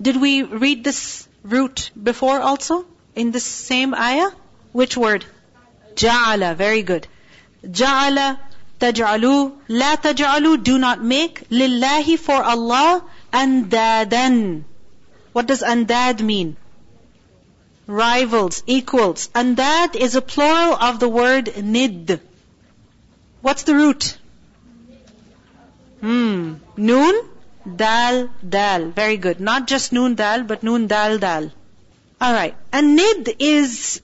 Did 0.02 0.18
we 0.18 0.44
read 0.44 0.84
this 0.84 1.28
root 1.44 1.92
before 2.02 2.40
also? 2.40 2.86
In 3.16 3.32
the 3.32 3.40
same 3.40 3.94
ayah? 3.94 4.32
Which 4.72 4.96
word? 4.98 5.26
Ja'ala. 5.96 6.56
Very 6.56 6.84
good. 6.84 7.08
Ja'ala, 7.65 8.39
taj'alu, 8.81 9.53
la 9.69 9.97
taj'alu, 9.97 10.63
do 10.63 10.79
not 10.79 11.03
make, 11.03 11.49
lillahi 11.51 12.19
for 12.19 12.43
Allah, 12.43 13.03
andadan. 13.33 14.65
What 15.33 15.47
does 15.47 15.63
andad 15.63 16.21
mean? 16.21 16.57
Rivals, 17.87 18.63
equals. 18.67 19.29
Andad 19.35 19.95
is 19.97 20.15
a 20.15 20.23
plural 20.23 20.75
of 20.75 21.01
the 21.01 21.09
word 21.09 21.63
nid. 21.63 22.21
What's 23.43 23.65
the 23.65 23.75
root? 23.75 24.17
Hmm. 26.01 26.55
Noon? 26.77 27.29
Dal, 27.77 28.31
dal. 28.49 28.91
Very 28.91 29.17
good. 29.17 29.41
Not 29.41 29.67
just 29.67 29.93
noon 29.93 30.15
dal, 30.15 30.45
but 30.45 30.63
noon 30.63 30.87
dal, 30.87 31.19
dal. 31.19 31.51
Alright. 32.23 32.55
And 32.73 32.97
nid 32.97 33.37
is 33.39 34.01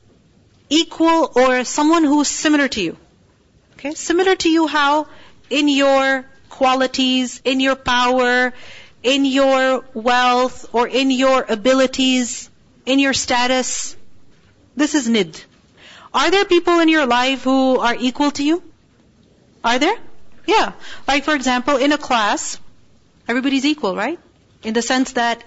equal 0.68 1.33
or 1.35 1.64
someone 1.64 2.05
who's 2.05 2.29
similar 2.29 2.68
to 2.68 2.83
you. 2.83 2.96
Okay? 3.81 3.95
Similar 3.95 4.37
to 4.37 4.49
you 4.49 4.66
how? 4.66 5.09
In 5.49 5.69
your 5.69 6.25
qualities, 6.49 7.40
in 7.45 7.61
your 7.61 7.75
power, 7.75 8.53
in 9.03 9.25
your 9.25 9.85
wealth, 9.95 10.66
or 10.73 10.87
in 10.87 11.11
your 11.11 11.45
abilities, 11.49 12.49
in 12.87 12.99
your 12.99 13.12
status. 13.12 13.97
This 14.77 14.95
is 14.95 15.09
nid. 15.09 15.43
Are 16.14 16.31
there 16.31 16.45
people 16.45 16.79
in 16.81 16.88
your 16.88 17.07
life 17.07 17.43
who 17.43 17.79
are 17.79 17.97
equal 17.99 18.31
to 18.33 18.45
you? 18.45 18.62
Are 19.64 19.79
there? 19.79 19.97
Yeah. 20.47 20.73
Like 21.09 21.25
for 21.25 21.35
example, 21.35 21.77
in 21.77 21.93
a 21.93 21.99
class, 21.99 22.59
Everybody's 23.31 23.64
equal, 23.64 23.95
right? 23.95 24.19
In 24.64 24.75
the 24.75 24.83
sense 24.83 25.12
that 25.12 25.45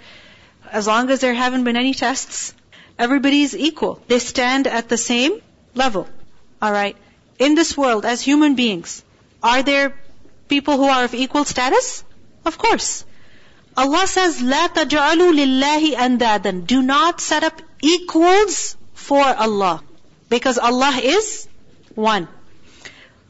as 0.71 0.87
long 0.87 1.09
as 1.09 1.19
there 1.19 1.33
haven't 1.33 1.65
been 1.65 1.75
any 1.75 1.93
tests, 1.93 2.53
everybody's 2.97 3.53
equal. 3.53 4.01
They 4.07 4.19
stand 4.19 4.67
at 4.67 4.87
the 4.87 4.95
same 4.95 5.41
level. 5.75 6.07
Alright 6.61 6.95
In 7.38 7.54
this 7.54 7.76
world, 7.76 8.04
as 8.04 8.20
human 8.20 8.54
beings, 8.54 9.02
are 9.42 9.62
there 9.62 9.94
people 10.48 10.76
who 10.76 10.84
are 10.84 11.04
of 11.04 11.14
equal 11.14 11.44
status? 11.44 12.04
Of 12.44 12.58
course. 12.58 13.04
Allah 13.76 14.06
says, 14.06 14.42
لا 14.42 14.66
تجعلوا 14.66 15.32
لله 15.32 15.96
أندادا. 15.96 16.66
Do 16.66 16.82
not 16.82 17.20
set 17.20 17.44
up 17.44 17.62
equals 17.80 18.76
for 18.94 19.24
Allah. 19.24 19.82
Because 20.28 20.58
Allah 20.58 20.98
is 21.02 21.46
one. 21.94 22.26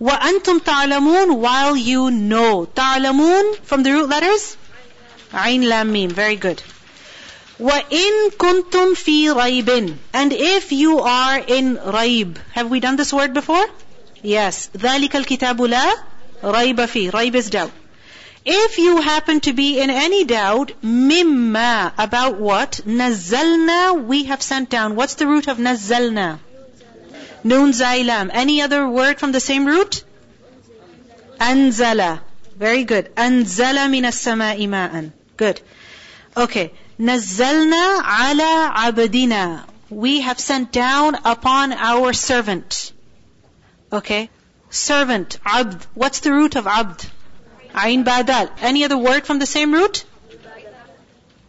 وَأَنْتُمْ 0.00 0.60
تَعْلَمُونَ 0.60 1.38
While 1.38 1.76
you 1.76 2.10
know. 2.10 2.66
تَعْلَمُونَ 2.66 3.56
From 3.56 3.82
the 3.82 3.92
root 3.92 4.08
letters? 4.08 4.56
Ain 5.34 5.68
Lam 5.68 5.92
Mim. 5.92 6.10
Very 6.10 6.36
good. 6.36 6.62
وَإِن 7.60 8.30
كُنْتُمْ 8.38 8.94
فِي 8.94 9.34
رَيْبٍ 9.34 9.96
And 10.14 10.32
if 10.32 10.72
you 10.72 11.00
are 11.00 11.38
in 11.38 11.76
raib. 11.76 12.38
Have 12.52 12.70
we 12.70 12.80
done 12.80 12.96
this 12.96 13.12
word 13.12 13.34
before? 13.34 13.66
Yes. 14.22 14.70
ذَلِكَ 14.76 15.10
الْكِتَابُ 15.10 15.56
لَا 15.56 15.92
رَيْبَ 16.42 16.76
فِي 16.76 17.10
Raib 17.10 17.34
is 17.34 17.50
doubt. 17.50 17.70
If 18.44 18.78
you 18.78 19.00
happen 19.02 19.40
to 19.40 19.52
be 19.52 19.78
in 19.80 19.90
any 19.90 20.24
doubt, 20.24 20.72
mimma, 20.82 21.92
about 21.98 22.38
what? 22.38 22.80
Nazzalna, 22.86 24.04
we 24.04 24.24
have 24.24 24.40
sent 24.40 24.70
down. 24.70 24.96
What's 24.96 25.14
the 25.14 25.26
root 25.26 25.48
of 25.48 25.58
nazzalna? 25.58 26.38
Noon 27.44 27.72
zailam. 27.72 28.30
Any 28.32 28.62
other 28.62 28.88
word 28.88 29.18
from 29.18 29.32
the 29.32 29.40
same 29.40 29.66
root? 29.66 30.02
Anzala. 31.38 32.20
Very 32.56 32.84
good. 32.84 33.14
Anzala 33.14 33.88
min 33.90 34.04
as-sama'i 34.04 34.66
ma'an. 34.66 35.12
Good. 35.36 35.60
Okay. 36.36 36.72
Nazzalna 36.98 38.00
ala 38.00 38.72
abdina. 38.74 39.64
We 39.90 40.22
have 40.22 40.40
sent 40.40 40.72
down 40.72 41.16
upon 41.24 41.72
our 41.72 42.12
servant. 42.12 42.92
Okay. 43.93 44.29
Servant. 44.71 45.37
Abd. 45.45 45.85
What's 45.93 46.21
the 46.21 46.33
root 46.33 46.55
of 46.55 46.65
abd? 46.65 47.05
Ain 47.77 48.03
badal. 48.03 48.49
Any 48.59 48.83
other 48.83 48.97
word 48.97 49.27
from 49.27 49.37
the 49.39 49.45
same 49.45 49.71
root? 49.71 50.03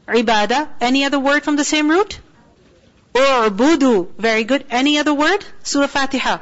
Ibadah. 0.07 0.69
Any 0.81 1.05
other 1.07 1.19
word 1.19 1.43
from 1.43 1.57
the 1.57 1.65
same 1.65 1.91
root? 1.91 2.19
U'budu. 3.15 4.11
Very 4.19 4.45
good. 4.45 4.67
Any 4.69 4.99
other 4.99 5.15
word? 5.15 5.45
Surah 5.63 5.87
Fatiha. 5.87 6.39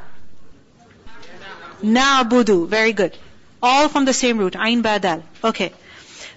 Na'budu. 1.82 2.66
Very 2.66 2.92
good. 2.92 3.16
All 3.62 3.88
from 3.88 4.04
the 4.04 4.12
same 4.12 4.38
root. 4.38 4.56
Ain 4.56 4.82
badal. 4.82 5.22
Okay. 5.44 5.72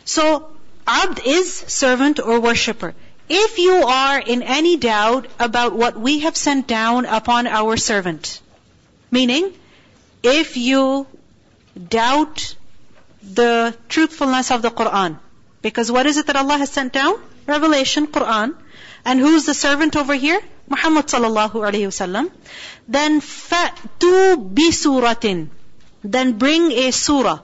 So, 0.03 0.51
abd 0.85 1.21
is 1.25 1.51
servant 1.55 2.19
or 2.19 2.39
worshipper. 2.39 2.93
If 3.27 3.57
you 3.57 3.73
are 3.73 4.19
in 4.19 4.43
any 4.43 4.77
doubt 4.77 5.27
about 5.39 5.73
what 5.73 5.99
we 5.99 6.19
have 6.19 6.37
sent 6.37 6.67
down 6.67 7.05
upon 7.05 7.47
our 7.47 7.77
servant, 7.77 8.41
meaning, 9.17 9.51
if 10.37 10.57
you 10.57 10.81
doubt 11.97 12.43
the 13.41 13.53
truthfulness 13.95 14.51
of 14.57 14.61
the 14.67 14.71
Quran, 14.81 15.17
because 15.67 15.91
what 15.91 16.05
is 16.05 16.17
it 16.17 16.27
that 16.27 16.35
Allah 16.43 16.57
has 16.63 16.71
sent 16.79 16.93
down? 16.93 17.15
Revelation, 17.47 18.07
Quran. 18.07 18.55
And 19.03 19.19
who's 19.19 19.45
the 19.45 19.53
servant 19.53 19.95
over 20.01 20.15
here? 20.25 20.41
Muhammad 20.73 21.07
sallallahu 21.13 21.63
alayhi 21.69 21.89
wasallam. 21.91 22.29
Then 22.87 23.21
fa'tu 23.21 24.13
bi 24.59 24.69
suratin. 24.81 25.47
Then 26.15 26.37
bring 26.43 26.71
a 26.71 26.91
surah. 26.91 27.39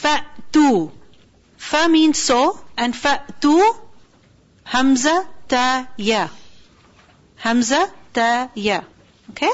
Fa'tu. 0.00 0.90
Fa 1.70 1.88
means 1.88 2.18
so, 2.18 2.38
and 2.76 2.94
fa'tu, 2.94 3.54
hamza, 4.64 5.16
ta, 5.48 5.88
ya. 5.96 6.28
Hamza, 7.36 7.80
ta, 8.14 8.28
ya. 8.54 8.80
Okay? 9.30 9.52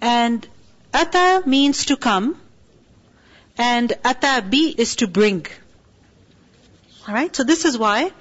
And 0.00 0.48
ata 0.92 1.42
means 1.46 1.86
to 1.86 1.96
come, 1.96 2.36
and 3.56 3.92
ata 4.04 4.42
bi 4.42 4.74
is 4.76 4.96
to 4.96 5.06
bring. 5.06 5.46
Alright, 7.08 7.34
so 7.34 7.44
this 7.44 7.64
is 7.64 7.78
why 7.78 8.12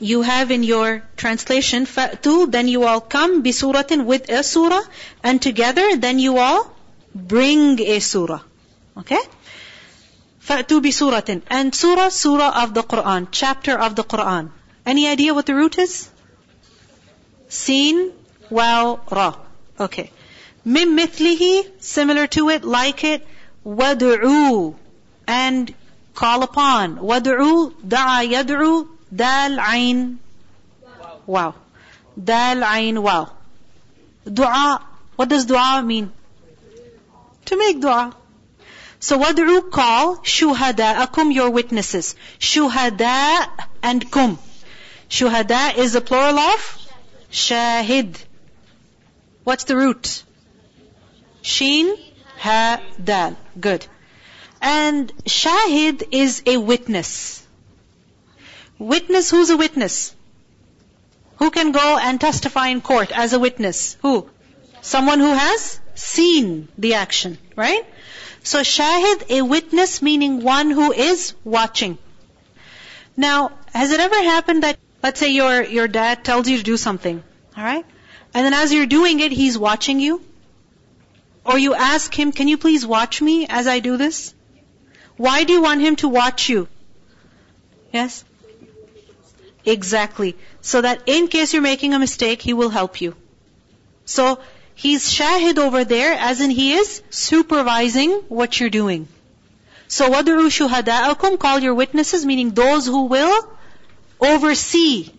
you 0.00 0.22
have 0.22 0.50
in 0.50 0.62
your 0.62 1.02
translation 1.16 1.86
fa'tu, 1.86 2.50
then 2.50 2.68
you 2.68 2.84
all 2.84 3.00
come 3.00 3.42
bi 3.42 3.50
suratin 3.50 4.04
with 4.04 4.28
a 4.28 4.42
surah, 4.42 4.82
and 5.22 5.40
together 5.40 5.96
then 5.96 6.18
you 6.18 6.38
all 6.38 6.74
bring 7.14 7.80
a 7.80 8.00
surah. 8.00 8.40
Okay? 8.98 9.20
Fa'tu 10.40 10.82
bi 10.82 10.90
suratin. 10.90 11.42
And 11.48 11.74
surah, 11.74 12.08
surah 12.08 12.62
of 12.64 12.74
the 12.74 12.82
Quran, 12.82 13.28
chapter 13.30 13.78
of 13.78 13.94
the 13.96 14.04
Quran. 14.04 14.50
Any 14.84 15.08
idea 15.08 15.32
what 15.32 15.46
the 15.46 15.54
root 15.54 15.78
is? 15.78 16.10
Seen, 17.48 18.12
wow, 18.50 19.00
ra. 19.10 19.36
Okay. 19.78 20.10
Mim 20.64 20.98
similar 21.80 22.26
to 22.28 22.48
it, 22.48 22.64
like 22.64 23.04
it, 23.04 23.26
wad'u, 23.64 24.74
and 25.26 25.74
call 26.14 26.42
upon. 26.42 26.96
Wad'u, 26.96 27.74
da'a 27.86 28.24
yad'u, 28.26 28.88
dal 29.14 29.60
ain, 29.60 30.18
wow. 31.26 31.54
Dal 32.22 32.64
ain, 32.64 33.02
wow. 33.02 33.30
Dua, 34.24 34.82
what 35.16 35.28
does 35.28 35.44
dua 35.44 35.82
mean? 35.82 36.10
To 37.46 37.58
make 37.58 37.80
dua. 37.80 38.16
So 39.00 39.18
wad'u 39.18 39.70
call 39.70 40.16
shuhada'akum 40.16 41.34
your 41.34 41.50
witnesses. 41.50 42.16
Shuhada 42.38 43.48
and 43.82 44.10
kum. 44.10 44.38
Shuhada 45.10 45.76
is 45.76 45.92
the 45.92 46.00
plural 46.00 46.38
of 46.38 46.78
shahid. 47.30 48.16
What's 49.44 49.64
the 49.64 49.76
root? 49.76 50.24
Sheen, 51.44 51.94
ha, 52.38 52.80
dal. 53.02 53.36
Good. 53.60 53.86
And 54.62 55.12
shahid 55.24 56.08
is 56.10 56.42
a 56.46 56.56
witness. 56.56 57.46
Witness, 58.78 59.30
who's 59.30 59.50
a 59.50 59.56
witness? 59.58 60.14
Who 61.36 61.50
can 61.50 61.72
go 61.72 61.98
and 61.98 62.18
testify 62.18 62.68
in 62.68 62.80
court 62.80 63.12
as 63.12 63.34
a 63.34 63.38
witness? 63.38 63.98
Who? 64.00 64.30
Someone 64.80 65.20
who 65.20 65.34
has 65.34 65.78
seen 65.94 66.68
the 66.78 66.94
action, 66.94 67.36
right? 67.56 67.84
So 68.42 68.60
shahid, 68.60 69.28
a 69.28 69.42
witness 69.42 70.00
meaning 70.00 70.42
one 70.42 70.70
who 70.70 70.92
is 70.92 71.34
watching. 71.44 71.98
Now, 73.18 73.52
has 73.74 73.92
it 73.92 74.00
ever 74.00 74.22
happened 74.22 74.62
that, 74.62 74.78
let's 75.02 75.20
say 75.20 75.32
your, 75.32 75.62
your 75.62 75.88
dad 75.88 76.24
tells 76.24 76.48
you 76.48 76.56
to 76.56 76.64
do 76.64 76.78
something, 76.78 77.22
alright? 77.56 77.84
And 78.32 78.46
then 78.46 78.54
as 78.54 78.72
you're 78.72 78.86
doing 78.86 79.20
it, 79.20 79.30
he's 79.30 79.58
watching 79.58 80.00
you? 80.00 80.22
Or 81.45 81.57
you 81.57 81.73
ask 81.73 82.13
him, 82.13 82.31
can 82.31 82.47
you 82.47 82.57
please 82.57 82.85
watch 82.85 83.21
me 83.21 83.47
as 83.47 83.67
I 83.67 83.79
do 83.79 83.97
this? 83.97 84.33
Why 85.17 85.43
do 85.43 85.53
you 85.53 85.61
want 85.61 85.81
him 85.81 85.95
to 85.97 86.07
watch 86.07 86.49
you? 86.49 86.67
Yes? 87.91 88.23
Exactly. 89.65 90.35
So 90.61 90.81
that 90.81 91.03
in 91.07 91.27
case 91.27 91.53
you're 91.53 91.61
making 91.61 91.93
a 91.93 91.99
mistake, 91.99 92.41
he 92.41 92.53
will 92.53 92.69
help 92.69 93.01
you. 93.01 93.15
So, 94.05 94.39
he's 94.75 95.09
shahid 95.13 95.57
over 95.57 95.83
there, 95.85 96.13
as 96.13 96.41
in 96.41 96.49
he 96.49 96.73
is 96.73 97.01
supervising 97.09 98.11
what 98.27 98.59
you're 98.59 98.69
doing. 98.69 99.07
So, 99.87 100.09
وَدْعُوا 100.09 100.49
شُهَدَاءَكُمْ 100.57 101.39
Call 101.39 101.59
your 101.59 101.73
witnesses, 101.73 102.25
meaning 102.25 102.51
those 102.51 102.85
who 102.85 103.05
will 103.05 103.47
oversee 104.19 105.11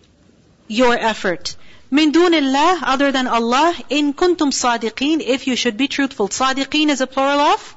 your 0.67 0.97
effort. 0.97 1.55
Min 1.89 2.13
dunillah, 2.13 2.79
other 2.83 3.11
than 3.11 3.27
Allah, 3.27 3.73
in 3.89 4.13
kuntum 4.13 4.51
sadiqeen, 4.51 5.21
if 5.21 5.47
you 5.47 5.55
should 5.55 5.77
be 5.77 5.87
truthful. 5.87 6.29
Sadiqeen 6.29 6.89
is 6.89 7.01
a 7.01 7.07
plural 7.07 7.39
of 7.39 7.75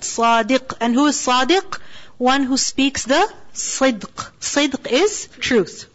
sadiq. 0.00 0.74
And 0.80 0.94
who 0.94 1.06
is 1.06 1.16
sadiq? 1.16 1.80
One 2.16 2.44
who 2.44 2.56
speaks 2.56 3.04
the 3.04 3.32
sidq. 3.52 4.30
Sidq 4.40 4.90
is 4.90 5.28
truth. 5.40 5.86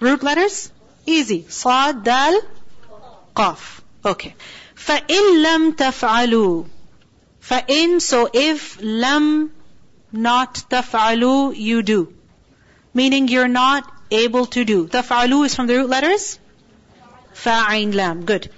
Root 0.00 0.22
letters? 0.22 0.70
Easy. 1.06 1.46
Sad, 1.48 2.04
dal, 2.04 2.40
qaf. 3.34 3.80
Okay. 4.04 4.34
فَإِن 4.76 5.44
لَمْ 5.44 5.72
تَفْعَلُوا 5.76 6.66
فَإِن, 7.40 8.00
so 8.00 8.28
if, 8.32 8.78
lam, 8.82 9.52
not 10.12 10.54
تَفْعَلُوا, 10.54 11.56
you 11.56 11.82
do. 11.82 12.12
Meaning 12.94 13.28
you're 13.28 13.48
not 13.48 13.90
able 14.10 14.46
to 14.46 14.64
do. 14.64 14.86
تَفْعَلُوا 14.86 15.46
is 15.46 15.54
from 15.54 15.66
the 15.66 15.76
root 15.76 15.88
letters? 15.88 16.38
فَعَيْن 17.36 17.94
lam. 17.94 18.24
Good. 18.24 18.50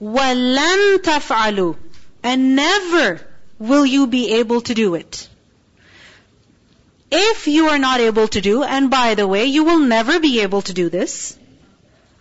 وَلَن 0.00 0.98
تَفْعَلُوا 0.98 1.76
And 2.22 2.56
never 2.56 3.20
will 3.58 3.86
you 3.86 4.06
be 4.06 4.34
able 4.34 4.60
to 4.62 4.74
do 4.74 4.94
it. 4.94 5.28
If 7.10 7.46
you 7.48 7.68
are 7.68 7.78
not 7.78 8.00
able 8.00 8.28
to 8.28 8.40
do, 8.40 8.62
and 8.62 8.90
by 8.90 9.14
the 9.14 9.26
way, 9.26 9.46
you 9.46 9.64
will 9.64 9.78
never 9.78 10.20
be 10.20 10.40
able 10.40 10.62
to 10.62 10.72
do 10.72 10.90
this, 10.90 11.36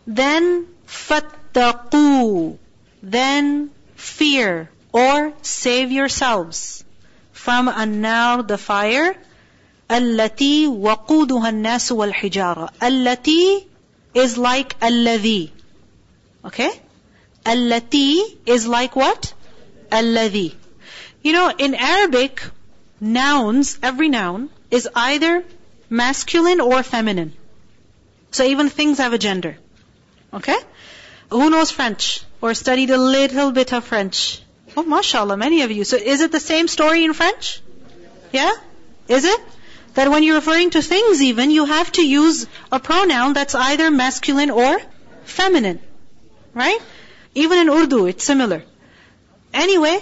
then 0.06 0.66
فَاتَّقُوا 0.88 2.58
Then 3.04 3.70
fear 3.96 4.70
or 4.94 5.34
save 5.42 5.92
yourselves 5.92 6.84
from 7.34 7.68
النار, 7.68 8.48
the 8.48 8.58
fire, 8.58 9.16
التي 9.90 10.68
وقودها 10.68 11.50
الناس 11.50 11.92
والحجارة. 11.92 12.70
التي 12.82 13.66
is 14.14 14.38
like 14.38 14.76
الذي. 14.82 15.52
Okay? 16.45 16.71
Allati 17.45 18.39
is 18.47 18.67
like 18.67 18.97
what? 18.97 19.33
Alladhi. 19.91 20.55
You 21.23 21.33
know, 21.33 21.53
in 21.57 21.75
Arabic, 21.75 22.43
nouns, 23.01 23.79
every 23.83 24.09
noun, 24.09 24.51
is 24.71 24.89
either 24.95 25.45
masculine 25.89 26.61
or 26.61 26.83
feminine. 26.83 27.33
So 28.31 28.45
even 28.45 28.71
things 28.71 28.99
have 28.99 29.13
a 29.13 29.19
gender. 29.19 29.57
Okay? 30.33 30.57
Who 31.31 31.51
knows 31.51 31.71
French? 31.71 32.23
Or 32.41 32.55
studied 32.55 32.91
a 32.91 32.99
little 32.99 33.53
bit 33.53 33.73
of 33.73 33.85
French? 33.85 34.43
Oh, 34.77 34.83
mashallah, 34.83 35.37
many 35.37 35.63
of 35.63 35.71
you. 35.71 35.85
So 35.85 35.97
is 35.97 36.23
it 36.23 36.33
the 36.33 36.41
same 36.41 36.67
story 36.67 37.05
in 37.05 37.13
French? 37.13 37.61
Yeah? 38.33 38.53
Is 39.09 39.25
it? 39.25 39.41
That 39.95 40.11
when 40.11 40.23
you're 40.23 40.37
referring 40.37 40.71
to 40.71 40.81
things 40.81 41.23
even, 41.23 41.51
you 41.51 41.67
have 41.67 41.93
to 41.93 42.07
use 42.07 42.47
a 42.71 42.81
pronoun 42.81 43.35
that's 43.35 43.55
either 43.55 43.91
masculine 43.91 44.51
or 44.51 44.81
feminine. 45.25 45.81
Right? 46.55 46.79
Even 47.35 47.59
in 47.59 47.71
Urdu, 47.71 48.07
it's 48.07 48.25
similar. 48.25 48.63
Anyway, 49.55 49.99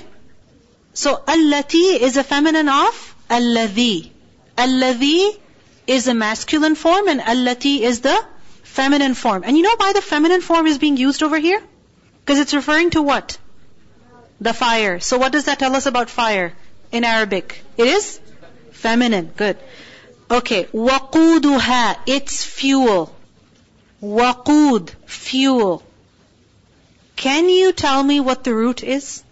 so 0.94 1.16
allati 1.16 2.00
is 2.00 2.16
a 2.16 2.24
feminine 2.24 2.68
of 2.68 3.14
alladhi. 3.28 4.10
Alladhi 4.56 5.38
is 5.86 6.08
a 6.08 6.14
masculine 6.14 6.74
form 6.74 7.08
and 7.08 7.20
allati 7.20 7.80
is 7.80 8.00
the 8.00 8.24
feminine 8.62 9.14
form. 9.14 9.42
And 9.44 9.56
you 9.56 9.62
know 9.62 9.74
why 9.76 9.92
the 9.92 10.02
feminine 10.02 10.40
form 10.40 10.66
is 10.66 10.78
being 10.78 10.96
used 10.96 11.22
over 11.22 11.38
here? 11.38 11.62
Because 12.20 12.38
it's 12.38 12.54
referring 12.54 12.90
to 12.90 13.02
what? 13.02 13.38
The 14.40 14.54
fire. 14.54 15.00
So 15.00 15.18
what 15.18 15.32
does 15.32 15.44
that 15.44 15.58
tell 15.58 15.74
us 15.76 15.86
about 15.86 16.10
fire 16.10 16.52
in 16.92 17.04
Arabic? 17.04 17.62
It 17.76 17.86
is 17.86 18.20
feminine. 18.72 19.30
Good. 19.36 19.58
Okay. 20.30 20.64
Waquduha, 20.64 21.96
its 22.06 22.44
fuel. 22.44 23.14
Waqud, 24.02 24.90
fuel. 25.06 25.82
Can 27.20 27.50
you 27.50 27.72
tell 27.72 28.02
me 28.02 28.18
what 28.18 28.44
the 28.44 28.54
root 28.54 28.82
is? 28.82 29.22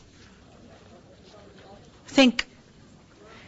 Think. 2.09 2.45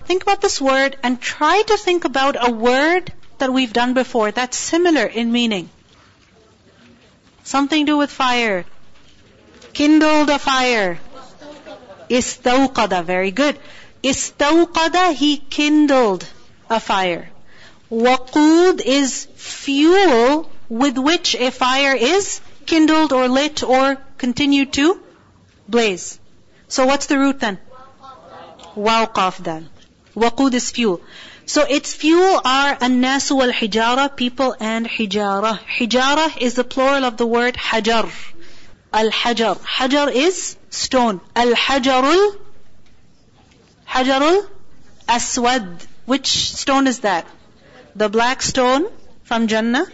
Think 0.07 0.23
about 0.23 0.41
this 0.41 0.59
word 0.59 0.97
and 1.03 1.21
try 1.21 1.61
to 1.67 1.77
think 1.77 2.07
about 2.07 2.37
a 2.41 2.51
word 2.51 3.13
that 3.37 3.53
we've 3.53 3.75
done 3.75 3.93
before 3.93 4.31
that's 4.31 4.57
similar 4.57 5.05
in 5.05 5.31
meaning. 5.31 5.69
Something 7.45 7.85
to 7.85 7.93
do 7.93 7.99
with 7.99 8.11
fire. 8.11 8.65
Kindled 9.75 10.31
a 10.31 10.39
fire. 10.39 10.99
Istawqada, 12.09 13.05
very 13.05 13.33
good. 13.33 13.59
Istawqada, 14.03 15.13
he 15.13 15.37
kindled 15.37 16.27
a 16.71 16.81
fire. 16.81 17.29
Waqud 17.93 18.81
is 18.81 19.27
fuel 19.35 20.51
with 20.71 20.97
which 20.97 21.35
a 21.35 21.51
fire 21.51 21.95
is 21.95 22.41
kindled 22.65 23.13
or 23.13 23.29
lit 23.29 23.63
or 23.63 23.99
continue 24.21 24.67
to 24.77 24.87
blaze. 25.67 26.19
So 26.69 26.87
what's 26.87 27.07
the 27.07 27.19
root 27.19 27.41
then? 27.41 27.59
Waqaf 28.89 29.43
dal. 29.43 29.65
Waqud 30.15 30.55
is 30.55 30.71
fuel. 30.71 31.01
So 31.47 31.65
its 31.77 31.95
fuel 31.95 32.41
are 32.45 32.77
annasu 32.89 33.37
wal 33.39 33.53
hijara, 33.61 34.05
people 34.17 34.55
and 34.61 34.87
hijara. 34.97 35.53
Hijara 35.79 36.27
is 36.49 36.55
the 36.55 36.65
plural 36.75 37.05
of 37.05 37.17
the 37.17 37.27
word 37.27 37.55
hajar. 37.55 38.11
Al 38.93 39.11
hajar. 39.11 39.57
Hajar 39.79 40.13
is 40.13 40.57
stone. 40.69 41.21
Al 41.35 41.55
hajarul 41.65 42.37
hajarul 43.97 44.47
aswad. 45.09 45.67
Which 46.05 46.29
stone 46.61 46.87
is 46.87 47.01
that? 47.01 47.27
The 47.97 48.09
black 48.09 48.43
stone 48.43 48.87
from 49.25 49.47
Jannah. 49.47 49.87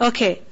Okay. 0.00 0.42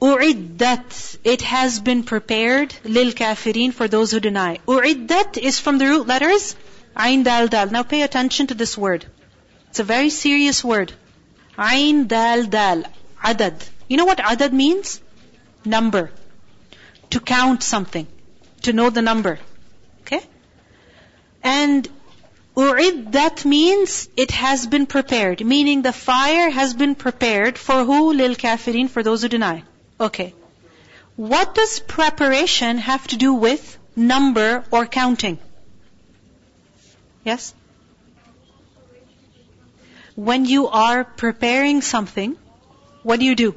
U'iddat. 0.00 1.18
It 1.24 1.42
has 1.42 1.80
been 1.80 2.02
prepared 2.02 2.74
lil 2.84 3.12
kafirin 3.12 3.72
for 3.72 3.88
those 3.88 4.10
who 4.10 4.20
deny. 4.20 4.58
U'iddat 4.66 5.38
is 5.38 5.58
from 5.58 5.78
the 5.78 5.86
root 5.86 6.06
letters 6.06 6.54
Ain 6.98 7.22
dal 7.22 7.48
dal. 7.48 7.70
Now 7.70 7.82
pay 7.82 8.02
attention 8.02 8.46
to 8.48 8.54
this 8.54 8.76
word. 8.76 9.04
It's 9.68 9.80
a 9.80 9.84
very 9.84 10.10
serious 10.10 10.64
word. 10.64 10.92
Ain 11.58 12.06
dal 12.06 12.44
dal. 12.44 12.84
Adad. 13.22 13.64
You 13.88 13.98
know 13.98 14.06
what 14.06 14.20
adad 14.20 14.52
means? 14.52 15.00
Number. 15.64 16.10
To 17.10 17.20
count 17.20 17.62
something. 17.62 18.06
To 18.62 18.72
know 18.72 18.88
the 18.90 19.02
number. 19.02 19.38
Okay? 20.02 20.20
And 21.42 21.88
U'iddat 22.56 23.44
means 23.44 24.08
it 24.16 24.30
has 24.30 24.66
been 24.66 24.86
prepared, 24.86 25.44
meaning 25.44 25.82
the 25.82 25.92
fire 25.92 26.48
has 26.48 26.72
been 26.72 26.94
prepared 26.94 27.58
for 27.58 27.84
who? 27.84 28.14
Lil 28.14 28.34
kafirin, 28.34 28.88
for 28.88 29.02
those 29.02 29.20
who 29.22 29.28
deny. 29.28 29.62
Okay. 29.98 30.34
What 31.16 31.54
does 31.54 31.80
preparation 31.80 32.78
have 32.78 33.06
to 33.08 33.16
do 33.16 33.34
with 33.34 33.78
number 33.96 34.64
or 34.70 34.86
counting? 34.86 35.38
Yes? 37.24 37.54
When 40.14 40.44
you 40.44 40.68
are 40.68 41.04
preparing 41.04 41.80
something, 41.82 42.36
what 43.02 43.20
do 43.20 43.26
you 43.26 43.34
do? 43.34 43.54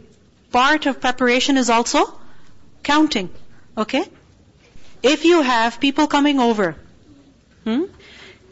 Part 0.52 0.86
of 0.86 1.02
preparation 1.02 1.58
is 1.58 1.70
also 1.70 2.20
counting. 2.84 3.30
Okay? 3.78 4.06
If 5.04 5.26
you 5.26 5.42
have 5.42 5.80
people 5.80 6.08
coming 6.08 6.40
over, 6.40 6.76
hmm, 7.64 7.84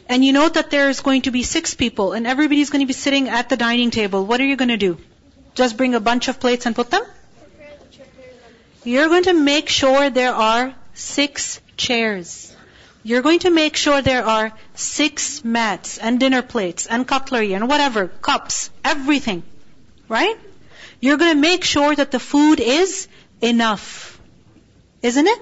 and 0.07 0.23
you 0.23 0.31
know 0.33 0.47
that 0.47 0.69
there's 0.71 1.01
going 1.01 1.23
to 1.23 1.31
be 1.31 1.43
six 1.43 1.73
people 1.73 2.13
and 2.13 2.27
everybody's 2.27 2.69
going 2.69 2.81
to 2.81 2.87
be 2.87 2.93
sitting 2.93 3.27
at 3.27 3.49
the 3.49 3.57
dining 3.57 3.91
table, 3.91 4.25
what 4.25 4.39
are 4.39 4.45
you 4.45 4.55
going 4.55 4.69
to 4.69 4.77
do? 4.77 4.97
Just 5.55 5.75
bring 5.75 5.95
a 5.95 5.99
bunch 5.99 6.27
of 6.27 6.39
plates 6.39 6.65
and 6.65 6.75
put 6.75 6.91
them? 6.91 7.03
You're 8.83 9.09
going 9.09 9.23
to 9.23 9.33
make 9.33 9.69
sure 9.69 10.09
there 10.09 10.33
are 10.33 10.73
six 10.93 11.59
chairs. 11.75 12.55
You're 13.03 13.21
going 13.21 13.39
to 13.39 13.49
make 13.49 13.75
sure 13.75 14.01
there 14.01 14.25
are 14.25 14.51
six 14.75 15.43
mats 15.43 15.97
and 15.97 16.19
dinner 16.19 16.41
plates 16.41 16.87
and 16.87 17.07
cutlery 17.07 17.53
and 17.53 17.69
whatever, 17.69 18.07
cups, 18.07 18.69
everything. 18.83 19.43
Right? 20.09 20.37
You're 20.99 21.17
going 21.17 21.33
to 21.33 21.39
make 21.39 21.63
sure 21.63 21.95
that 21.95 22.11
the 22.11 22.19
food 22.19 22.59
is 22.59 23.07
enough. 23.41 24.19
Isn't 25.01 25.27
it? 25.27 25.39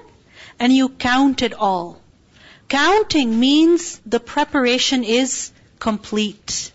And 0.58 0.72
you 0.72 0.88
count 0.88 1.42
it 1.42 1.54
all. 1.54 2.00
Counting 2.68 3.38
means 3.38 4.00
the 4.06 4.20
preparation 4.20 5.04
is 5.04 5.52
complete. 5.78 6.72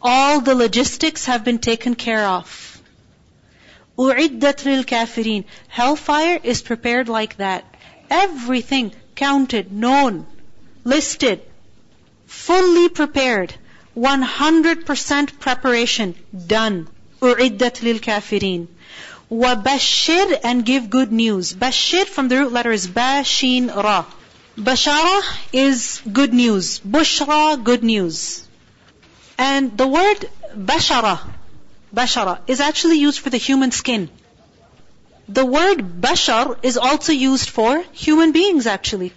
All 0.00 0.40
the 0.40 0.54
logistics 0.54 1.26
have 1.26 1.44
been 1.44 1.58
taken 1.58 1.94
care 1.94 2.26
of. 2.26 2.71
U'iddat 4.02 4.64
lil 4.64 4.84
kafirin. 4.84 5.44
Hellfire 5.68 6.40
is 6.42 6.62
prepared 6.62 7.08
like 7.08 7.36
that. 7.36 7.64
Everything 8.10 8.92
counted, 9.14 9.72
known, 9.72 10.26
listed, 10.84 11.42
fully 12.26 12.88
prepared. 12.88 13.54
100% 13.96 15.38
preparation 15.38 16.14
done. 16.46 16.88
أُعِدَّتْ 17.20 17.76
لِلْكَافِرِينَ 17.86 18.66
bashir 19.30 20.40
and 20.44 20.64
give 20.64 20.90
good 20.90 21.12
news. 21.12 21.52
Bashir 21.54 22.06
from 22.06 22.28
the 22.28 22.38
root 22.38 22.52
letter 22.52 22.72
is 22.72 22.86
Bashin 22.86 23.74
Ra. 23.74 24.04
Bashara 24.56 25.22
is 25.52 26.02
good 26.20 26.34
news. 26.34 26.80
Bushra, 26.80 27.62
good 27.62 27.82
news. 27.82 28.46
And 29.38 29.76
the 29.78 29.86
word 29.86 30.28
Bashara 30.56 31.20
bashara, 31.94 32.38
is 32.46 32.60
actually 32.60 32.98
used 32.98 33.20
for 33.20 33.30
the 33.30 33.36
human 33.36 33.70
skin. 33.70 34.08
The 35.28 35.44
word 35.46 36.00
bashar 36.00 36.58
is 36.62 36.76
also 36.76 37.12
used 37.12 37.48
for 37.48 37.82
human 37.92 38.32
beings 38.32 38.66
actually. 38.66 39.12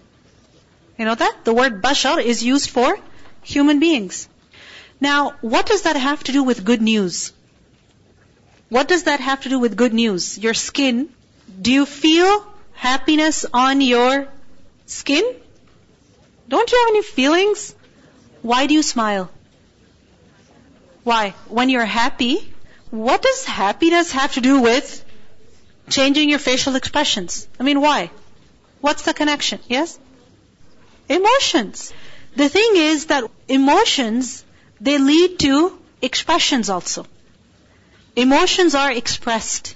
You 0.97 1.05
know 1.05 1.15
that? 1.15 1.43
The 1.43 1.53
word 1.53 1.81
bashar 1.81 2.21
is 2.21 2.43
used 2.43 2.69
for 2.69 2.97
human 3.43 3.79
beings. 3.79 4.27
Now, 5.01 5.33
what 5.41 5.65
does 5.65 5.81
that 5.83 5.95
have 5.95 6.23
to 6.25 6.31
do 6.31 6.43
with 6.43 6.63
good 6.63 6.81
news? 6.81 7.33
What 8.69 8.87
does 8.87 9.03
that 9.03 9.19
have 9.19 9.41
to 9.41 9.49
do 9.49 9.59
with 9.59 9.75
good 9.75 9.93
news? 9.93 10.37
Your 10.37 10.53
skin. 10.53 11.09
Do 11.61 11.71
you 11.71 11.85
feel 11.85 12.45
happiness 12.73 13.45
on 13.53 13.81
your 13.81 14.27
Skin? 14.85 15.23
Don't 16.47 16.71
you 16.71 16.77
have 16.77 16.89
any 16.89 17.01
feelings? 17.01 17.73
Why 18.41 18.67
do 18.67 18.75
you 18.75 18.83
smile? 18.83 19.31
Why? 21.03 21.33
When 21.47 21.69
you're 21.69 21.85
happy, 21.85 22.53
what 22.95 23.21
does 23.21 23.45
happiness 23.45 24.11
have 24.11 24.33
to 24.33 24.41
do 24.41 24.59
with 24.61 25.03
changing 25.89 26.29
your 26.29 26.39
facial 26.39 26.75
expressions? 26.75 27.47
I 27.59 27.63
mean, 27.63 27.81
why? 27.81 28.09
What's 28.81 29.03
the 29.03 29.13
connection? 29.13 29.59
Yes? 29.67 29.99
Emotions. 31.09 31.93
The 32.35 32.49
thing 32.49 32.71
is 32.75 33.05
that 33.07 33.23
emotions, 33.47 34.43
they 34.81 34.97
lead 34.97 35.39
to 35.39 35.77
expressions 36.01 36.69
also. 36.69 37.05
Emotions 38.15 38.75
are 38.75 38.91
expressed. 38.91 39.75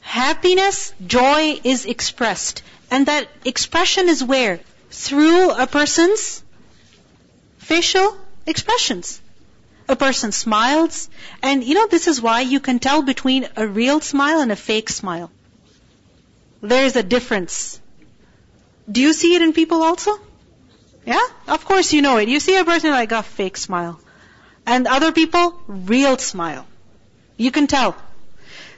Happiness, 0.00 0.92
joy 1.06 1.60
is 1.62 1.86
expressed. 1.86 2.62
And 2.90 3.06
that 3.06 3.28
expression 3.44 4.08
is 4.08 4.24
where? 4.24 4.60
Through 4.90 5.50
a 5.50 5.66
person's 5.66 6.42
facial 7.58 8.16
expressions. 8.46 9.20
A 9.90 9.96
person 9.96 10.30
smiles, 10.30 11.08
and 11.42 11.64
you 11.64 11.74
know, 11.74 11.86
this 11.88 12.06
is 12.06 12.22
why 12.22 12.40
you 12.40 12.60
can 12.60 12.78
tell 12.78 13.02
between 13.02 13.48
a 13.56 13.66
real 13.66 14.00
smile 14.00 14.40
and 14.40 14.52
a 14.52 14.56
fake 14.56 14.88
smile. 14.88 15.30
There 16.62 16.84
is 16.84 16.96
a 16.96 17.02
difference. 17.02 17.80
Do 18.90 19.00
you 19.00 19.12
see 19.12 19.34
it 19.34 19.42
in 19.42 19.52
people 19.52 19.82
also? 19.82 20.18
Yeah? 21.06 21.26
Of 21.48 21.64
course 21.64 21.92
you 21.92 22.02
know 22.02 22.18
it. 22.18 22.28
You 22.28 22.40
see 22.40 22.56
a 22.56 22.64
person 22.64 22.90
like 22.90 23.12
a 23.12 23.22
fake 23.22 23.56
smile. 23.56 24.00
And 24.66 24.86
other 24.86 25.12
people, 25.12 25.60
real 25.66 26.18
smile. 26.18 26.66
You 27.36 27.50
can 27.50 27.66
tell. 27.66 27.96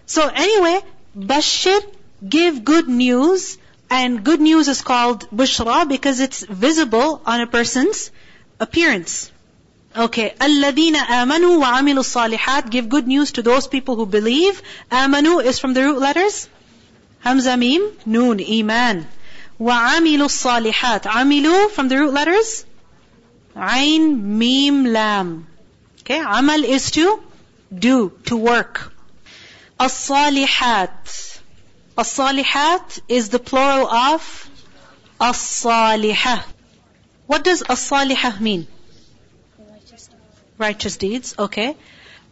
So 0.06 0.28
anyway, 0.28 0.80
Bashir, 1.16 1.80
give 2.26 2.64
good 2.64 2.88
news 2.88 3.58
and 3.90 4.24
good 4.24 4.40
news 4.40 4.68
is 4.68 4.80
called 4.80 5.28
bushra 5.30 5.88
because 5.88 6.20
it's 6.20 6.42
visible 6.42 7.20
on 7.26 7.40
a 7.40 7.46
person's 7.46 8.10
appearance. 8.60 9.31
Okay. 9.95 10.33
الَّذِينَ 10.39 10.95
آمَنُوا 10.95 11.63
وَعَمِلُوا 11.63 12.03
الصَّالِحَاتِ 12.03 12.69
Give 12.69 12.87
good 12.87 13.07
news 13.07 13.31
to 13.33 13.41
those 13.41 13.67
people 13.67 13.95
who 13.95 14.05
believe. 14.05 14.61
آمَنوا 14.91 15.43
is 15.43 15.59
from 15.59 15.73
the 15.73 15.83
root 15.83 15.99
letters. 15.99 16.47
Hamza 17.19 17.57
mim, 17.57 17.91
noon, 18.05 18.39
iman. 18.39 19.07
وَعَمِلُوا 19.59 20.29
الصَّالِحَاتِ 20.29 21.01
عَمِلُوا 21.03 21.71
from 21.71 21.87
the 21.87 21.97
root 21.97 22.13
letters. 22.13 22.65
Ain, 23.55 24.37
mim, 24.37 24.85
lam. 24.85 25.47
Okay. 26.01 26.19
Amal 26.19 26.63
is 26.63 26.91
to 26.91 27.21
do, 27.73 28.11
to 28.25 28.37
work. 28.37 28.93
As-salihat. 29.79 31.39
As-salihat 31.97 32.99
is 33.09 33.29
the 33.29 33.39
plural 33.39 33.87
of 33.87 34.49
as-salihah. 35.19 36.43
What 37.25 37.43
does 37.43 37.63
as-salihah 37.63 38.39
mean? 38.39 38.67
Righteous 40.57 40.97
deeds, 40.97 41.35
okay. 41.37 41.75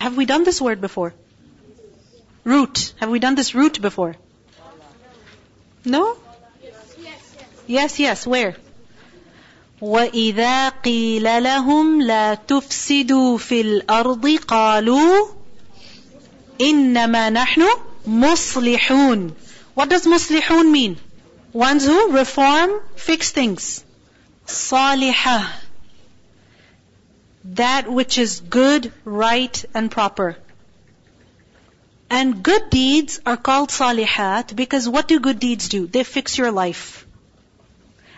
Have 0.02 0.18
we 0.18 0.26
done 0.26 0.44
this 0.44 0.62
word 0.62 0.82
before? 0.82 1.14
Root. 2.44 2.94
Have 3.00 3.10
we 3.10 3.20
done 3.20 3.36
this 3.36 3.56
root 3.56 3.82
before? 3.82 4.16
No? 5.84 6.18
Yes, 7.68 8.00
yes. 8.00 8.28
Where? 8.28 8.56
وَإِذَا 9.82 10.70
قِيلَ 10.84 11.24
لَهُمْ 11.24 12.02
لَا 12.02 12.36
تُفْسِدُوا 12.36 13.38
فِي 13.38 13.62
الْأَرْضِ 13.62 14.38
قَالُوا 14.48 15.28
إِنَّمَا 16.60 17.30
نَحْنُ 17.30 17.64
مُصْلِحُونَ 18.08 19.32
What 19.74 19.90
does 19.90 20.06
مُصْلِحُون 20.06 20.72
mean? 20.72 20.98
Ones 21.54 21.86
who 21.86 22.12
reform, 22.12 22.70
fix 22.96 23.32
things. 23.32 23.84
صالحة 24.48 25.44
that 27.45 27.91
which 27.91 28.19
is 28.19 28.41
good, 28.41 28.93
right, 29.05 29.65
and 29.75 29.91
proper. 29.91 30.37
And 32.11 32.43
good 32.43 32.71
deeds 32.71 33.21
are 33.25 33.37
called 33.37 33.71
salihat 33.71 34.55
because 34.57 34.89
what 34.89 35.09
do 35.09 35.21
good 35.21 35.39
deeds 35.39 35.69
do? 35.69 35.87
They 35.87 36.05
fix 36.05 36.37
your 36.37 36.51
life. 36.51 37.07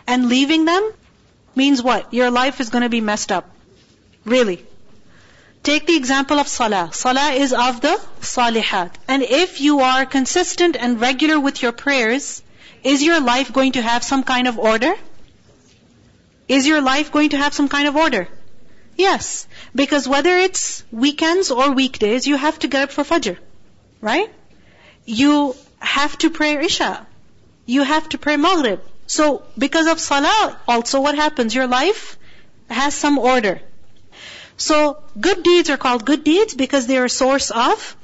And 0.07 0.29
leaving 0.29 0.65
them 0.65 0.93
means 1.55 1.83
what? 1.83 2.13
Your 2.13 2.31
life 2.31 2.61
is 2.61 2.71
going 2.71 2.83
to 2.83 2.89
be 2.89 3.01
messed 3.01 3.31
up. 3.31 3.51
Really. 4.25 4.65
Take 5.63 5.87
the 5.87 5.97
example 5.97 6.41
of 6.41 6.49
salah. 6.49 6.91
Salah 6.93 7.33
is 7.33 7.53
of 7.53 7.81
the 7.81 8.01
salihat. 8.21 8.91
And 9.07 9.23
if 9.23 9.61
you 9.61 9.81
are 9.81 10.05
consistent 10.07 10.77
and 10.77 11.01
regular 11.01 11.39
with 11.39 11.63
your 11.63 11.73
prayers, 11.73 12.43
is 12.83 13.03
your 13.03 13.21
life 13.21 13.53
going 13.53 13.73
to 13.73 13.83
have 13.83 14.03
some 14.03 14.25
kind 14.25 14.49
of 14.49 14.59
order? 14.59 14.95
Is 16.49 16.67
your 16.67 16.81
life 16.81 17.13
going 17.13 17.31
to 17.31 17.37
have 17.37 17.55
some 17.55 17.69
kind 17.69 17.87
of 17.87 17.95
order? 17.95 18.27
Yes. 19.02 19.48
Because 19.76 20.08
whether 20.08 20.36
it's 20.38 20.84
weekends 20.92 21.52
or 21.52 21.72
weekdays, 21.72 22.28
you 22.28 22.36
have 22.36 22.60
to 22.60 22.68
get 22.68 22.84
up 22.84 22.92
for 22.92 23.04
Fajr. 23.04 23.38
Right? 24.02 24.30
You 25.06 25.56
have 25.80 26.18
to 26.20 26.30
pray 26.30 26.58
Isha. 26.66 27.06
You 27.66 27.84
have 27.84 28.10
to 28.10 28.18
pray 28.18 28.38
Maghrib. 28.38 28.82
So, 29.06 29.44
because 29.58 29.88
of 29.88 30.00
Salah, 30.00 30.60
also 30.68 31.00
what 31.02 31.16
happens? 31.16 31.56
Your 31.56 31.68
life 31.68 32.18
has 32.70 32.94
some 32.94 33.18
order. 33.18 33.62
So, 34.58 34.98
good 35.20 35.44
deeds 35.44 35.70
are 35.70 35.78
called 35.78 36.06
good 36.06 36.24
deeds 36.24 36.56
because 36.56 36.88
they 36.88 36.98
are 36.98 37.06
a 37.06 37.10
source 37.10 37.52
of 37.52 37.96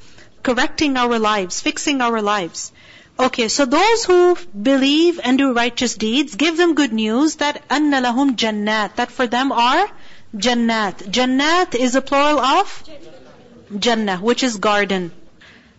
correcting 0.44 0.98
our 0.98 1.18
lives, 1.20 1.62
fixing 1.62 2.02
our 2.02 2.22
lives. 2.22 2.72
Okay, 3.20 3.48
so 3.48 3.66
those 3.66 4.06
who 4.06 4.38
believe 4.70 5.20
and 5.24 5.38
do 5.38 5.54
righteous 5.54 5.96
deeds, 5.96 6.36
give 6.36 6.58
them 6.58 6.74
good 6.74 6.94
news 6.94 7.36
that 7.36 7.68
أَنَّ 7.70 7.92
لَهُمْ 7.92 8.36
جَنَّاتٍ 8.36 8.96
That 8.96 9.12
for 9.12 9.28
them 9.28 9.52
are 9.52 9.90
Jannat. 10.37 11.11
Jannat 11.11 11.75
is 11.75 11.95
a 11.95 12.03
plural 12.03 12.39
of 12.39 12.85
Jannah, 13.79 14.19
which 14.19 14.43
is 14.43 14.57
garden. 14.59 15.11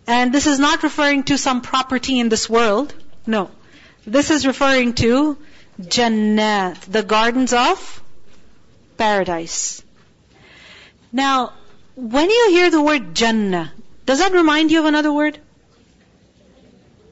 And 0.06 0.34
this 0.34 0.46
is 0.46 0.58
not 0.58 0.82
referring 0.82 1.24
to 1.24 1.38
some 1.38 1.60
property 1.60 2.18
in 2.18 2.28
this 2.28 2.48
world. 2.50 2.94
No. 3.26 3.50
This 4.06 4.30
is 4.30 4.46
referring 4.46 4.94
to 4.94 5.36
Jannat, 5.80 6.80
the 6.80 7.02
gardens 7.02 7.52
of 7.52 8.02
paradise. 8.96 9.82
Now, 11.12 11.52
when 11.94 12.30
you 12.30 12.50
hear 12.50 12.70
the 12.70 12.82
word 12.82 13.14
Jannah, 13.14 13.72
does 14.06 14.18
that 14.18 14.32
remind 14.32 14.70
you 14.70 14.80
of 14.80 14.86
another 14.86 15.12
word? 15.12 15.38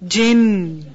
Jinn. 0.07 0.94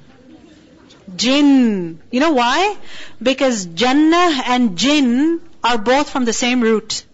Jinn. 1.16 2.00
You 2.10 2.20
know 2.20 2.32
why? 2.32 2.76
Because 3.22 3.66
Jannah 3.66 4.42
and 4.46 4.76
Jinn 4.76 5.40
are 5.64 5.78
both 5.78 6.10
from 6.10 6.26
the 6.26 6.32
same 6.32 6.60
root. 6.60 7.04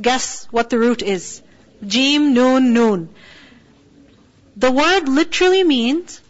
Guess 0.00 0.46
what 0.50 0.70
the 0.70 0.78
root 0.78 1.02
is? 1.02 1.42
Jim, 1.86 2.32
noon, 2.32 2.72
noon. 2.72 3.08
The 4.56 4.70
word 4.70 5.08
literally 5.08 5.64
means 5.64 6.20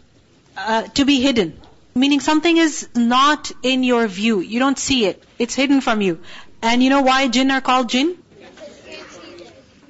uh, 0.57 0.83
to 0.99 1.05
be 1.05 1.21
hidden. 1.21 1.59
Meaning 1.93 2.19
something 2.19 2.57
is 2.57 2.89
not 2.95 3.51
in 3.63 3.83
your 3.83 4.07
view. 4.07 4.39
You 4.39 4.59
don't 4.59 4.77
see 4.77 5.05
it. 5.05 5.23
It's 5.39 5.55
hidden 5.55 5.79
from 5.81 6.01
you. 6.01 6.19
And 6.61 6.83
you 6.83 6.89
know 6.89 7.01
why 7.01 7.27
jinn 7.27 7.51
are 7.51 7.61
called 7.61 7.89
jinn? 7.89 8.17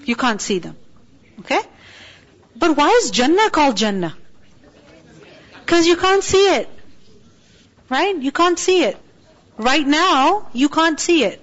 You 0.04 0.16
can't 0.16 0.42
see 0.42 0.60
them. 0.60 0.76
Okay? 1.40 1.62
But 2.56 2.78
why 2.78 2.90
is 3.02 3.10
Jannah 3.12 3.50
called 3.50 3.78
Jannah? 3.78 4.16
Because 5.62 5.88
you 5.88 5.96
can't 5.96 6.24
see 6.24 6.46
it. 6.58 6.70
Right? 7.90 8.16
You 8.16 8.32
can't 8.32 8.60
see 8.60 8.84
it. 8.84 8.98
Right 9.58 9.88
now, 9.88 10.48
you 10.54 10.70
can't 10.70 11.00
see 11.00 11.24
it. 11.24 11.42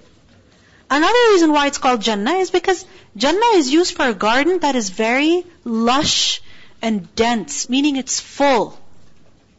Another 0.89 1.31
reason 1.31 1.51
why 1.53 1.67
it's 1.67 1.79
called 1.79 2.01
Jannah 2.01 2.33
is 2.33 2.51
because 2.51 2.85
Jannah 3.17 3.55
is 3.55 3.71
used 3.71 3.95
for 3.95 4.05
a 4.05 4.13
garden 4.13 4.59
that 4.59 4.75
is 4.75 4.89
very 4.89 5.45
lush 5.63 6.41
and 6.81 7.13
dense, 7.15 7.69
meaning 7.69 7.95
it's 7.95 8.19
full. 8.19 8.79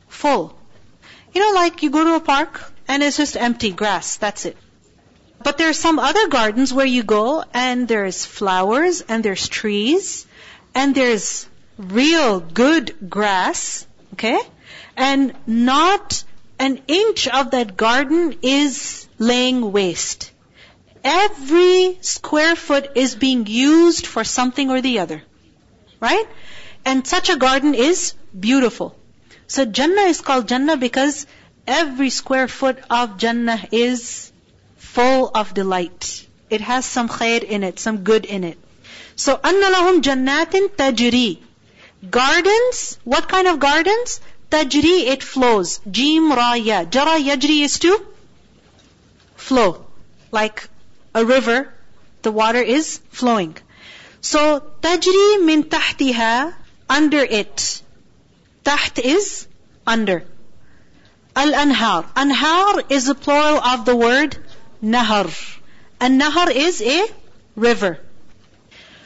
Full. 0.08 0.56
You 1.32 1.40
know, 1.40 1.52
like 1.54 1.82
you 1.82 1.90
go 1.90 2.04
to 2.04 2.14
a 2.14 2.20
park 2.20 2.72
and 2.86 3.02
it's 3.02 3.16
just 3.16 3.36
empty 3.36 3.72
grass, 3.72 4.16
that's 4.16 4.44
it. 4.44 4.56
But 5.42 5.58
there 5.58 5.68
are 5.68 5.80
some 5.86 5.98
other 5.98 6.28
gardens 6.28 6.72
where 6.72 6.86
you 6.86 7.02
go 7.02 7.44
and 7.52 7.88
there's 7.88 8.24
flowers 8.24 9.02
and 9.02 9.24
there's 9.24 9.48
trees 9.48 10.26
and 10.74 10.94
there's 10.94 11.48
real 11.76 12.40
good 12.40 13.10
grass, 13.10 13.86
okay? 14.12 14.38
And 14.96 15.34
not 15.46 16.22
an 16.59 16.81
inch 16.87 17.27
of 17.27 17.51
that 17.51 17.77
garden 17.77 18.37
is 18.41 19.07
laying 19.17 19.71
waste. 19.71 20.31
Every 21.03 21.97
square 22.01 22.55
foot 22.55 22.91
is 22.95 23.15
being 23.15 23.45
used 23.47 24.05
for 24.05 24.23
something 24.23 24.69
or 24.69 24.81
the 24.81 24.99
other. 24.99 25.21
Right? 25.99 26.27
And 26.85 27.07
such 27.07 27.29
a 27.29 27.37
garden 27.37 27.73
is 27.73 28.13
beautiful. 28.37 28.95
So 29.47 29.65
Jannah 29.65 30.09
is 30.13 30.21
called 30.21 30.47
Jannah 30.47 30.77
because 30.77 31.25
every 31.65 32.09
square 32.09 32.47
foot 32.47 32.79
of 32.89 33.17
Jannah 33.17 33.67
is 33.71 34.31
full 34.77 35.31
of 35.33 35.53
delight. 35.53 36.27
It 36.49 36.61
has 36.61 36.85
some 36.85 37.09
khair 37.09 37.43
in 37.43 37.63
it, 37.63 37.79
some 37.79 38.03
good 38.03 38.25
in 38.25 38.43
it. 38.43 38.57
So 39.15 39.35
أَنَّ 39.37 39.61
لَهُمْ 39.61 40.01
جَنَّاتٍ 40.01 40.75
تَجْرِي 40.75 41.39
Gardens, 42.09 42.97
what 43.03 43.27
kind 43.27 43.47
of 43.47 43.59
gardens? 43.59 44.21
Tajri, 44.54 45.06
it 45.12 45.24
flows. 45.24 45.80
Jim. 45.90 46.28
Jara, 46.30 47.14
yajri 47.28 47.62
is 47.62 47.80
to 47.80 48.06
flow. 49.34 49.84
Like 50.30 50.68
a 51.12 51.24
river, 51.24 51.74
the 52.22 52.30
water 52.30 52.60
is 52.60 53.00
flowing. 53.10 53.56
So, 54.20 54.62
tajri 54.80 55.44
min 55.44 55.64
tahtiha, 55.64 56.54
under 56.88 57.18
it. 57.18 57.82
Taht 58.64 59.00
is 59.04 59.48
under. 59.86 60.22
Al-anhar. 61.34 62.04
Anhar 62.14 62.84
is 62.90 63.06
the 63.06 63.16
plural 63.16 63.58
of 63.58 63.84
the 63.84 63.96
word 63.96 64.36
nahar. 64.80 65.32
And 66.00 66.20
nahar 66.20 66.48
is 66.54 66.80
a 66.80 67.06
river. 67.56 67.98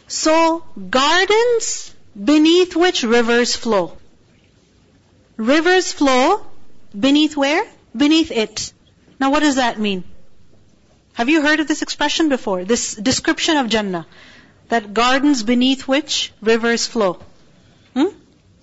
So, 0.09 0.65
gardens 0.91 1.95
beneath 2.33 2.77
which 2.77 3.03
rivers 3.03 3.57
flow. 3.57 3.98
Rivers 5.38 5.92
flow 5.92 6.46
beneath 6.98 7.36
where? 7.36 7.66
Beneath 7.96 8.32
it. 8.32 8.74
Now 9.20 9.32
what 9.32 9.42
does 9.42 9.56
that 9.56 9.80
mean? 9.80 10.04
Have 11.14 11.30
you 11.30 11.42
heard 11.42 11.60
of 11.60 11.68
this 11.68 11.82
expression 11.82 12.30
before? 12.30 12.64
This 12.66 12.96
description 12.96 13.58
of 13.58 13.70
Jannah. 13.70 14.06
That 14.70 14.94
gardens 14.94 15.44
beneath 15.44 15.88
which 15.88 16.32
rivers 16.42 16.88
flow. 16.88 17.20
Hmm? 17.96 18.08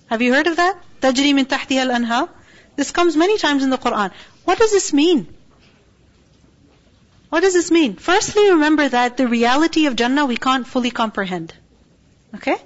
Have 0.07 0.21
you 0.21 0.33
heard 0.33 0.47
of 0.47 0.57
that? 0.57 0.77
تجري 1.01 1.33
من 1.33 1.45
تحتها 1.47 1.83
الأنهار. 1.85 2.29
This 2.75 2.91
comes 2.91 3.15
many 3.15 3.37
times 3.37 3.63
in 3.63 3.69
the 3.69 3.77
Quran. 3.77 4.11
What 4.45 4.57
does 4.57 4.71
this 4.71 4.91
mean? 4.93 5.27
What 7.29 7.41
does 7.41 7.53
this 7.53 7.71
mean? 7.71 7.95
Firstly, 7.95 8.49
remember 8.51 8.89
that 8.89 9.15
the 9.15 9.27
reality 9.27 9.85
of 9.85 9.95
Jannah 9.95 10.25
we 10.25 10.35
can't 10.35 10.67
fully 10.67 10.91
comprehend. 10.91 11.53
Okay? 12.35 12.57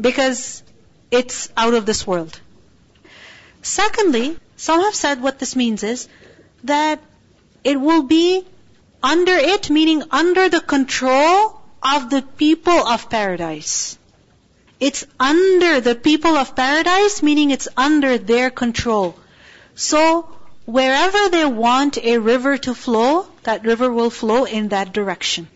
Because 0.00 0.62
it's 1.10 1.50
out 1.56 1.74
of 1.74 1.84
this 1.84 2.06
world. 2.06 2.40
Secondly, 3.61 4.37
some 4.57 4.81
have 4.81 4.95
said 4.95 5.21
what 5.21 5.39
this 5.39 5.55
means 5.55 5.83
is 5.83 6.07
that 6.63 6.99
it 7.63 7.79
will 7.79 8.03
be 8.03 8.45
Under 9.01 9.31
it 9.31 9.69
meaning 9.69 10.03
under 10.11 10.49
the 10.49 10.59
control 10.59 11.61
of 11.81 12.09
the 12.09 12.21
people 12.21 12.73
of 12.73 13.09
paradise. 13.09 13.97
It's 14.79 15.05
under 15.17 15.79
the 15.79 15.95
people 15.95 16.35
of 16.35 16.55
paradise, 16.55 17.23
meaning 17.23 17.51
it's 17.51 17.69
under 17.77 18.17
their 18.17 18.49
control. 18.49 19.15
So, 19.75 20.27
wherever 20.65 21.29
they 21.29 21.45
want 21.45 21.97
a 21.97 22.17
river 22.17 22.57
to 22.57 22.73
flow, 22.75 23.27
that 23.43 23.65
river 23.65 23.91
will 23.91 24.09
flow 24.09 24.43
in 24.43 24.69
that 24.69 24.91
direction. 24.91 25.47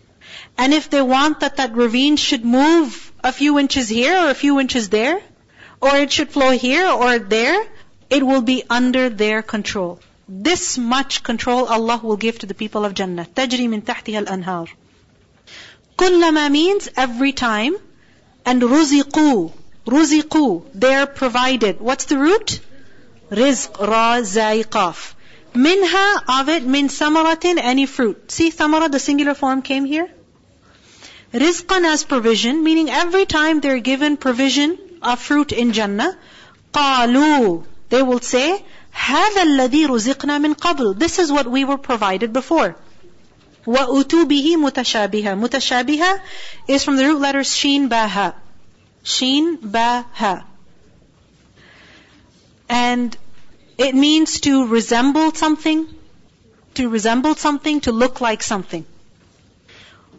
And 0.58 0.74
if 0.74 0.90
they 0.90 1.02
want 1.02 1.42
that 1.42 1.58
that 1.58 1.76
ravine 1.76 2.16
should 2.16 2.46
move 2.46 3.12
a 3.24 3.34
few 3.34 3.60
inches 3.60 3.90
here 3.90 4.18
or 4.18 4.30
a 4.30 4.36
few 4.46 4.60
inches 4.60 4.88
there, 4.88 5.22
or 5.82 5.96
it 5.98 6.12
should 6.14 6.30
flow 6.30 6.52
here 6.52 6.88
or 6.88 7.20
there, 7.20 7.62
it 8.13 8.25
will 8.25 8.41
be 8.41 8.63
under 8.69 9.09
their 9.09 9.43
control. 9.43 10.01
This 10.29 10.79
much 10.79 11.23
control 11.23 11.67
Allah 11.67 12.01
will 12.03 12.17
give 12.17 12.39
to 12.41 12.47
the 12.47 12.55
people 12.55 12.85
of 12.85 12.95
Jannah. 12.95 13.27
تجري 13.35 13.69
من 13.69 13.83
تحتها 13.85 14.19
الأنهار. 14.27 14.69
كلما 15.97 16.51
means 16.51 16.89
every 16.97 17.33
time. 17.33 17.77
And 18.45 18.63
رزقوا. 18.63 19.51
رزقوا. 19.87 20.63
They're 20.75 21.07
provided. 21.07 21.81
What's 21.81 22.05
the 22.07 22.19
root? 22.19 22.61
رزق. 23.31 23.81
را 23.81 24.23
زاي 24.23 24.63
قاف. 24.63 25.15
Minha 25.55 26.23
of 26.29 26.49
it, 26.49 26.63
min 26.63 26.89
samaratin, 26.89 27.59
any 27.59 27.87
fruit. 27.87 28.31
See 28.31 28.51
samara, 28.51 28.89
the 28.89 28.99
singular 28.99 29.35
form 29.35 29.63
came 29.63 29.85
here. 29.87 30.09
Rizqan 31.33 31.85
as 31.85 32.05
provision, 32.05 32.63
meaning 32.63 32.91
every 32.91 33.27
time 33.27 33.61
they're 33.61 33.81
given 33.81 34.17
provision 34.17 34.79
of 35.03 35.19
fruit 35.19 35.53
in 35.53 35.73
Jannah, 35.73 36.17
قالوا, 36.73 37.65
they 37.93 38.03
will 38.03 38.21
say, 38.21 38.63
هذا 38.93 39.43
الذي 39.43 39.87
رزقنا 39.87 40.39
من 40.39 40.55
قبل. 40.55 40.99
This 40.99 41.19
is 41.19 41.33
what 41.33 41.51
we 41.51 41.65
were 41.65 41.79
provided 41.79 42.33
before. 42.33 42.77
وَأُتُوا 43.67 44.25
بِهِ 44.25 44.57
مُتَشَابِهًا 44.57 45.39
Mutashabiha 45.39 46.21
is 46.69 46.85
from 46.85 46.97
the 46.97 47.05
root 47.05 47.21
letters 47.21 47.55
Shin 47.55 47.89
Ba 47.89 48.07
Ha. 48.07 48.35
Shin 49.03 49.59
Ba 49.63 50.07
Ha. 50.13 50.45
And 52.69 53.17
it 53.77 53.95
means 53.95 54.41
to 54.41 54.67
resemble 54.67 55.33
something, 55.35 55.87
to 56.75 56.89
resemble 56.89 57.35
something, 57.35 57.81
to 57.83 57.93
look 57.93 58.21
like 58.21 58.43
something. 58.43 58.87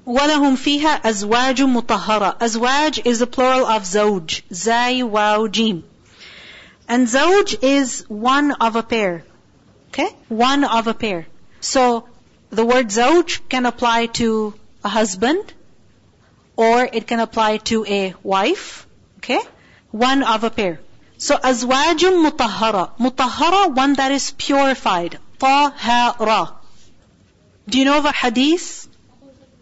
وَلَهُمْ 0.05 0.55
فِيهَا 0.57 1.01
أَزْوَاجٌ 1.01 1.81
مُطَهَّرَةٌ 1.81 2.39
Azwaj 2.39 3.05
is 3.05 3.19
the 3.19 3.27
plural 3.27 3.65
of 3.65 3.83
zawj. 3.83 4.41
Zai, 4.53 5.03
waw, 5.03 5.47
jim. 5.47 5.83
And 6.88 7.06
zawj 7.06 7.62
is 7.62 8.04
one 8.08 8.52
of 8.52 8.76
a 8.76 8.82
pair. 8.82 9.24
Okay? 9.88 10.08
One 10.28 10.64
of 10.64 10.86
a 10.86 10.94
pair. 10.94 11.26
So, 11.60 12.08
the 12.50 12.64
word 12.64 12.88
zawj 12.88 13.48
can 13.48 13.66
apply 13.66 14.06
to 14.20 14.54
a 14.84 14.88
husband, 14.88 15.52
or 16.56 16.84
it 16.84 17.06
can 17.06 17.20
apply 17.20 17.58
to 17.72 17.84
a 17.86 18.14
wife. 18.22 18.86
Okay? 19.18 19.40
One 19.90 20.22
of 20.22 20.44
a 20.44 20.50
pair. 20.50 20.80
So 21.16 21.36
azwajum 21.36 22.28
mutahara. 22.28 22.90
Mutahhara, 22.98 23.74
one 23.74 23.94
that 23.94 24.12
is 24.12 24.32
purified. 24.32 25.18
Tahara. 25.38 26.52
Do 27.68 27.78
you 27.78 27.84
know 27.84 27.98
of 27.98 28.04
a 28.04 28.12
hadith? 28.12 28.88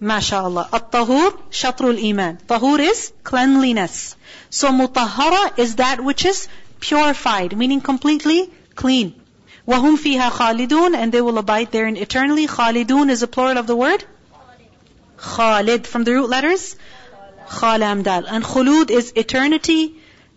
MashaAllah. 0.00 0.68
At-tahur, 0.72 1.38
shatrul 1.50 2.02
iman. 2.10 2.38
Tahur 2.48 2.80
is 2.80 3.12
cleanliness. 3.22 4.16
So 4.50 4.70
mutahara 4.70 5.56
is 5.58 5.76
that 5.76 6.02
which 6.02 6.24
is 6.24 6.48
purified, 6.81 7.57
meaning 7.57 7.81
completely 7.81 8.51
clean. 8.75 9.13
وَهُمْ 9.67 9.97
فِيهَا 9.97 10.29
خَالِدُونَ 10.29 10.95
And 10.95 11.11
they 11.11 11.21
will 11.21 11.37
abide 11.37 11.71
therein 11.71 11.97
eternally. 11.97 12.47
Khalidun 12.47 13.09
is 13.09 13.21
a 13.23 13.27
plural 13.27 13.57
of 13.57 13.67
the 13.67 13.75
word? 13.75 14.03
Khalid. 15.17 15.85
From 15.85 16.03
the 16.03 16.13
root 16.13 16.29
letters? 16.29 16.75
Khalamdal. 17.49 18.25
And 18.29 18.43
khulud 18.43 18.89
is 18.89 19.11
eternity, 19.15 19.95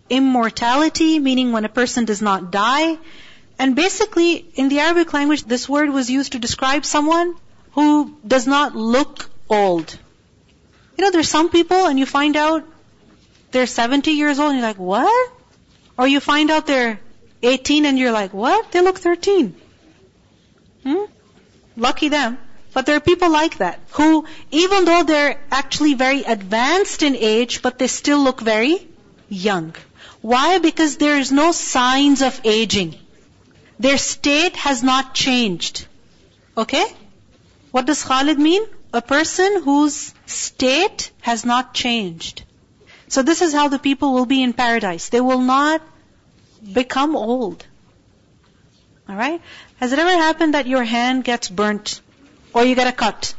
immortality, 0.09 1.19
meaning 1.19 1.51
when 1.53 1.63
a 1.65 1.69
person 1.69 2.05
does 2.05 2.21
not 2.21 2.51
die. 2.51 2.97
And 3.57 3.75
basically, 3.75 4.45
in 4.55 4.69
the 4.69 4.79
Arabic 4.79 5.13
language, 5.13 5.43
this 5.43 5.69
word 5.69 5.89
was 5.89 6.09
used 6.09 6.33
to 6.33 6.39
describe 6.39 6.83
someone 6.83 7.35
who 7.73 8.17
does 8.27 8.47
not 8.47 8.75
look 8.75 9.29
old. 9.49 9.97
You 10.97 11.05
know, 11.05 11.11
there's 11.11 11.29
some 11.29 11.49
people 11.49 11.85
and 11.85 11.97
you 11.97 12.05
find 12.05 12.35
out 12.35 12.65
they're 13.51 13.67
70 13.67 14.11
years 14.11 14.39
old 14.39 14.51
and 14.51 14.59
you're 14.59 14.67
like, 14.67 14.77
what? 14.79 15.31
Or 15.98 16.06
you 16.06 16.20
find 16.20 16.50
out 16.50 16.66
they're 16.66 17.00
18 17.42 17.86
and 17.86 17.98
you're 17.98 18.12
like, 18.12 18.34
what? 18.34 18.72
They 18.72 18.80
look 18.80 18.98
13. 18.98 19.54
Hmm? 20.82 21.04
Lucky 21.76 22.08
them. 22.08 22.38
But 22.72 22.84
there 22.84 22.96
are 22.96 23.00
people 23.00 23.30
like 23.30 23.58
that 23.58 23.80
who, 23.92 24.26
even 24.50 24.84
though 24.84 25.02
they're 25.02 25.40
actually 25.50 25.94
very 25.94 26.22
advanced 26.24 27.02
in 27.02 27.16
age, 27.16 27.62
but 27.62 27.78
they 27.78 27.86
still 27.86 28.22
look 28.22 28.40
very 28.40 28.86
young. 29.28 29.74
Why? 30.20 30.58
Because 30.58 30.96
there 30.98 31.16
is 31.18 31.32
no 31.32 31.52
signs 31.52 32.20
of 32.20 32.40
aging. 32.44 32.94
Their 33.78 33.98
state 33.98 34.56
has 34.56 34.82
not 34.82 35.14
changed. 35.14 35.86
Okay? 36.56 36.84
What 37.70 37.86
does 37.86 38.02
Khalid 38.02 38.38
mean? 38.38 38.64
A 38.92 39.02
person 39.02 39.62
whose 39.62 40.14
state 40.26 41.10
has 41.20 41.44
not 41.44 41.74
changed. 41.74 42.42
So 43.07 43.23
this 43.23 43.41
is 43.41 43.53
how 43.53 43.67
the 43.67 43.79
people 43.79 44.13
will 44.13 44.25
be 44.25 44.41
in 44.41 44.53
paradise. 44.53 45.09
They 45.09 45.21
will 45.21 45.41
not 45.41 45.81
become 46.73 47.15
old. 47.15 47.65
Alright? 49.09 49.41
Has 49.79 49.91
it 49.91 49.99
ever 49.99 50.09
happened 50.09 50.53
that 50.53 50.67
your 50.67 50.83
hand 50.83 51.23
gets 51.23 51.49
burnt 51.49 52.01
or 52.53 52.63
you 52.65 52.75
get 52.75 52.87
a 52.87 52.91
cut? 52.91 53.33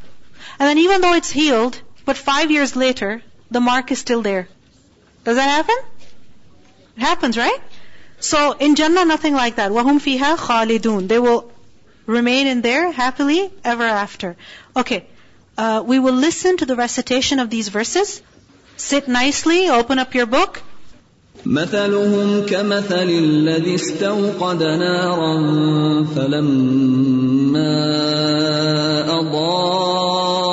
And 0.59 0.67
then 0.67 0.77
even 0.77 1.01
though 1.01 1.13
it's 1.13 1.31
healed, 1.31 1.81
but 2.05 2.17
five 2.17 2.51
years 2.51 2.75
later, 2.75 3.21
the 3.49 3.59
mark 3.59 3.91
is 3.91 3.99
still 3.99 4.21
there. 4.21 4.47
Does 5.23 5.37
that 5.37 5.49
happen? 5.49 5.75
It 6.97 7.01
happens, 7.01 7.37
right? 7.37 7.59
So 8.19 8.51
in 8.53 8.75
Jannah, 8.75 9.05
nothing 9.05 9.33
like 9.33 9.55
that. 9.55 9.71
وَهُمْ 9.71 9.99
فِيهَا 9.99 10.37
خَالِدُونَ 10.37 11.07
They 11.07 11.19
will 11.19 11.51
remain 12.05 12.47
in 12.47 12.61
there 12.61 12.91
happily 12.91 13.51
ever 13.63 13.83
after. 13.83 14.35
Okay. 14.75 15.05
Uh, 15.57 15.83
we 15.85 15.99
will 15.99 16.13
listen 16.13 16.57
to 16.57 16.65
the 16.65 16.75
recitation 16.75 17.39
of 17.39 17.49
these 17.49 17.69
verses. 17.69 18.21
Sit 18.77 19.07
nicely, 19.07 19.69
open 19.69 19.99
up 19.99 20.13
your 20.13 20.25
book. 20.25 20.61
مثلهم 21.45 22.45
كمثل 22.45 23.09
الذي 23.09 23.75
استوقد 23.75 24.63
نارا 24.63 25.33
فلما 26.15 27.83
أضاءت 29.19 30.43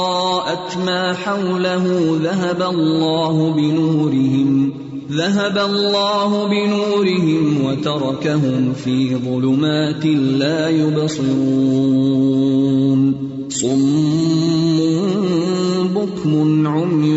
ما 0.77 1.15
حوله 1.15 2.19
ذهب 2.23 2.63
الله 2.63 3.53
بنورهم 3.53 4.73
ذهب 5.11 5.59
الله 5.59 6.49
بنورهم 6.49 7.65
وتركهم 7.65 8.73
في 8.73 9.17
ظلمات 9.17 10.07
لا 10.43 10.69
يبصرون 10.69 12.21
صم 13.49 14.71
بكم 15.95 16.67
عمي 16.67 17.17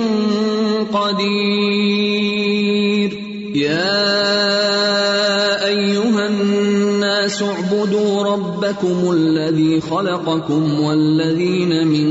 ربكم 8.71 9.11
الذي 9.11 9.81
خلقكم 9.81 10.79
والذين 10.79 11.87
من 11.87 12.07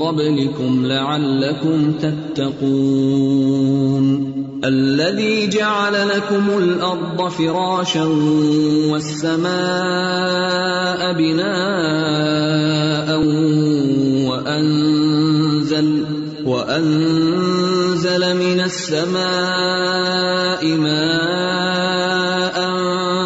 قبلكم 0.00 0.86
لعلكم 0.86 1.92
تتقون. 1.92 3.56
الذي 4.64 5.46
جعل 5.46 6.08
لكم 6.08 6.58
الأرض 6.58 7.28
فراشا 7.28 8.04
والسماء 8.90 9.52
بناء 11.12 11.56
وانزل 14.28 16.04
وأنزل 16.44 18.36
من 18.36 18.60
السماء 18.60 19.16
ماء 20.66 21.35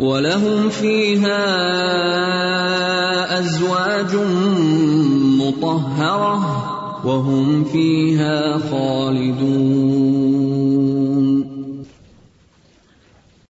ولهم 0.00 0.68
فيها 0.68 1.40
أزواج 3.38 4.16
مطهرة 5.40 6.40
وهم 7.04 7.64
فيها 7.64 8.58
خالدون. 8.70 10.20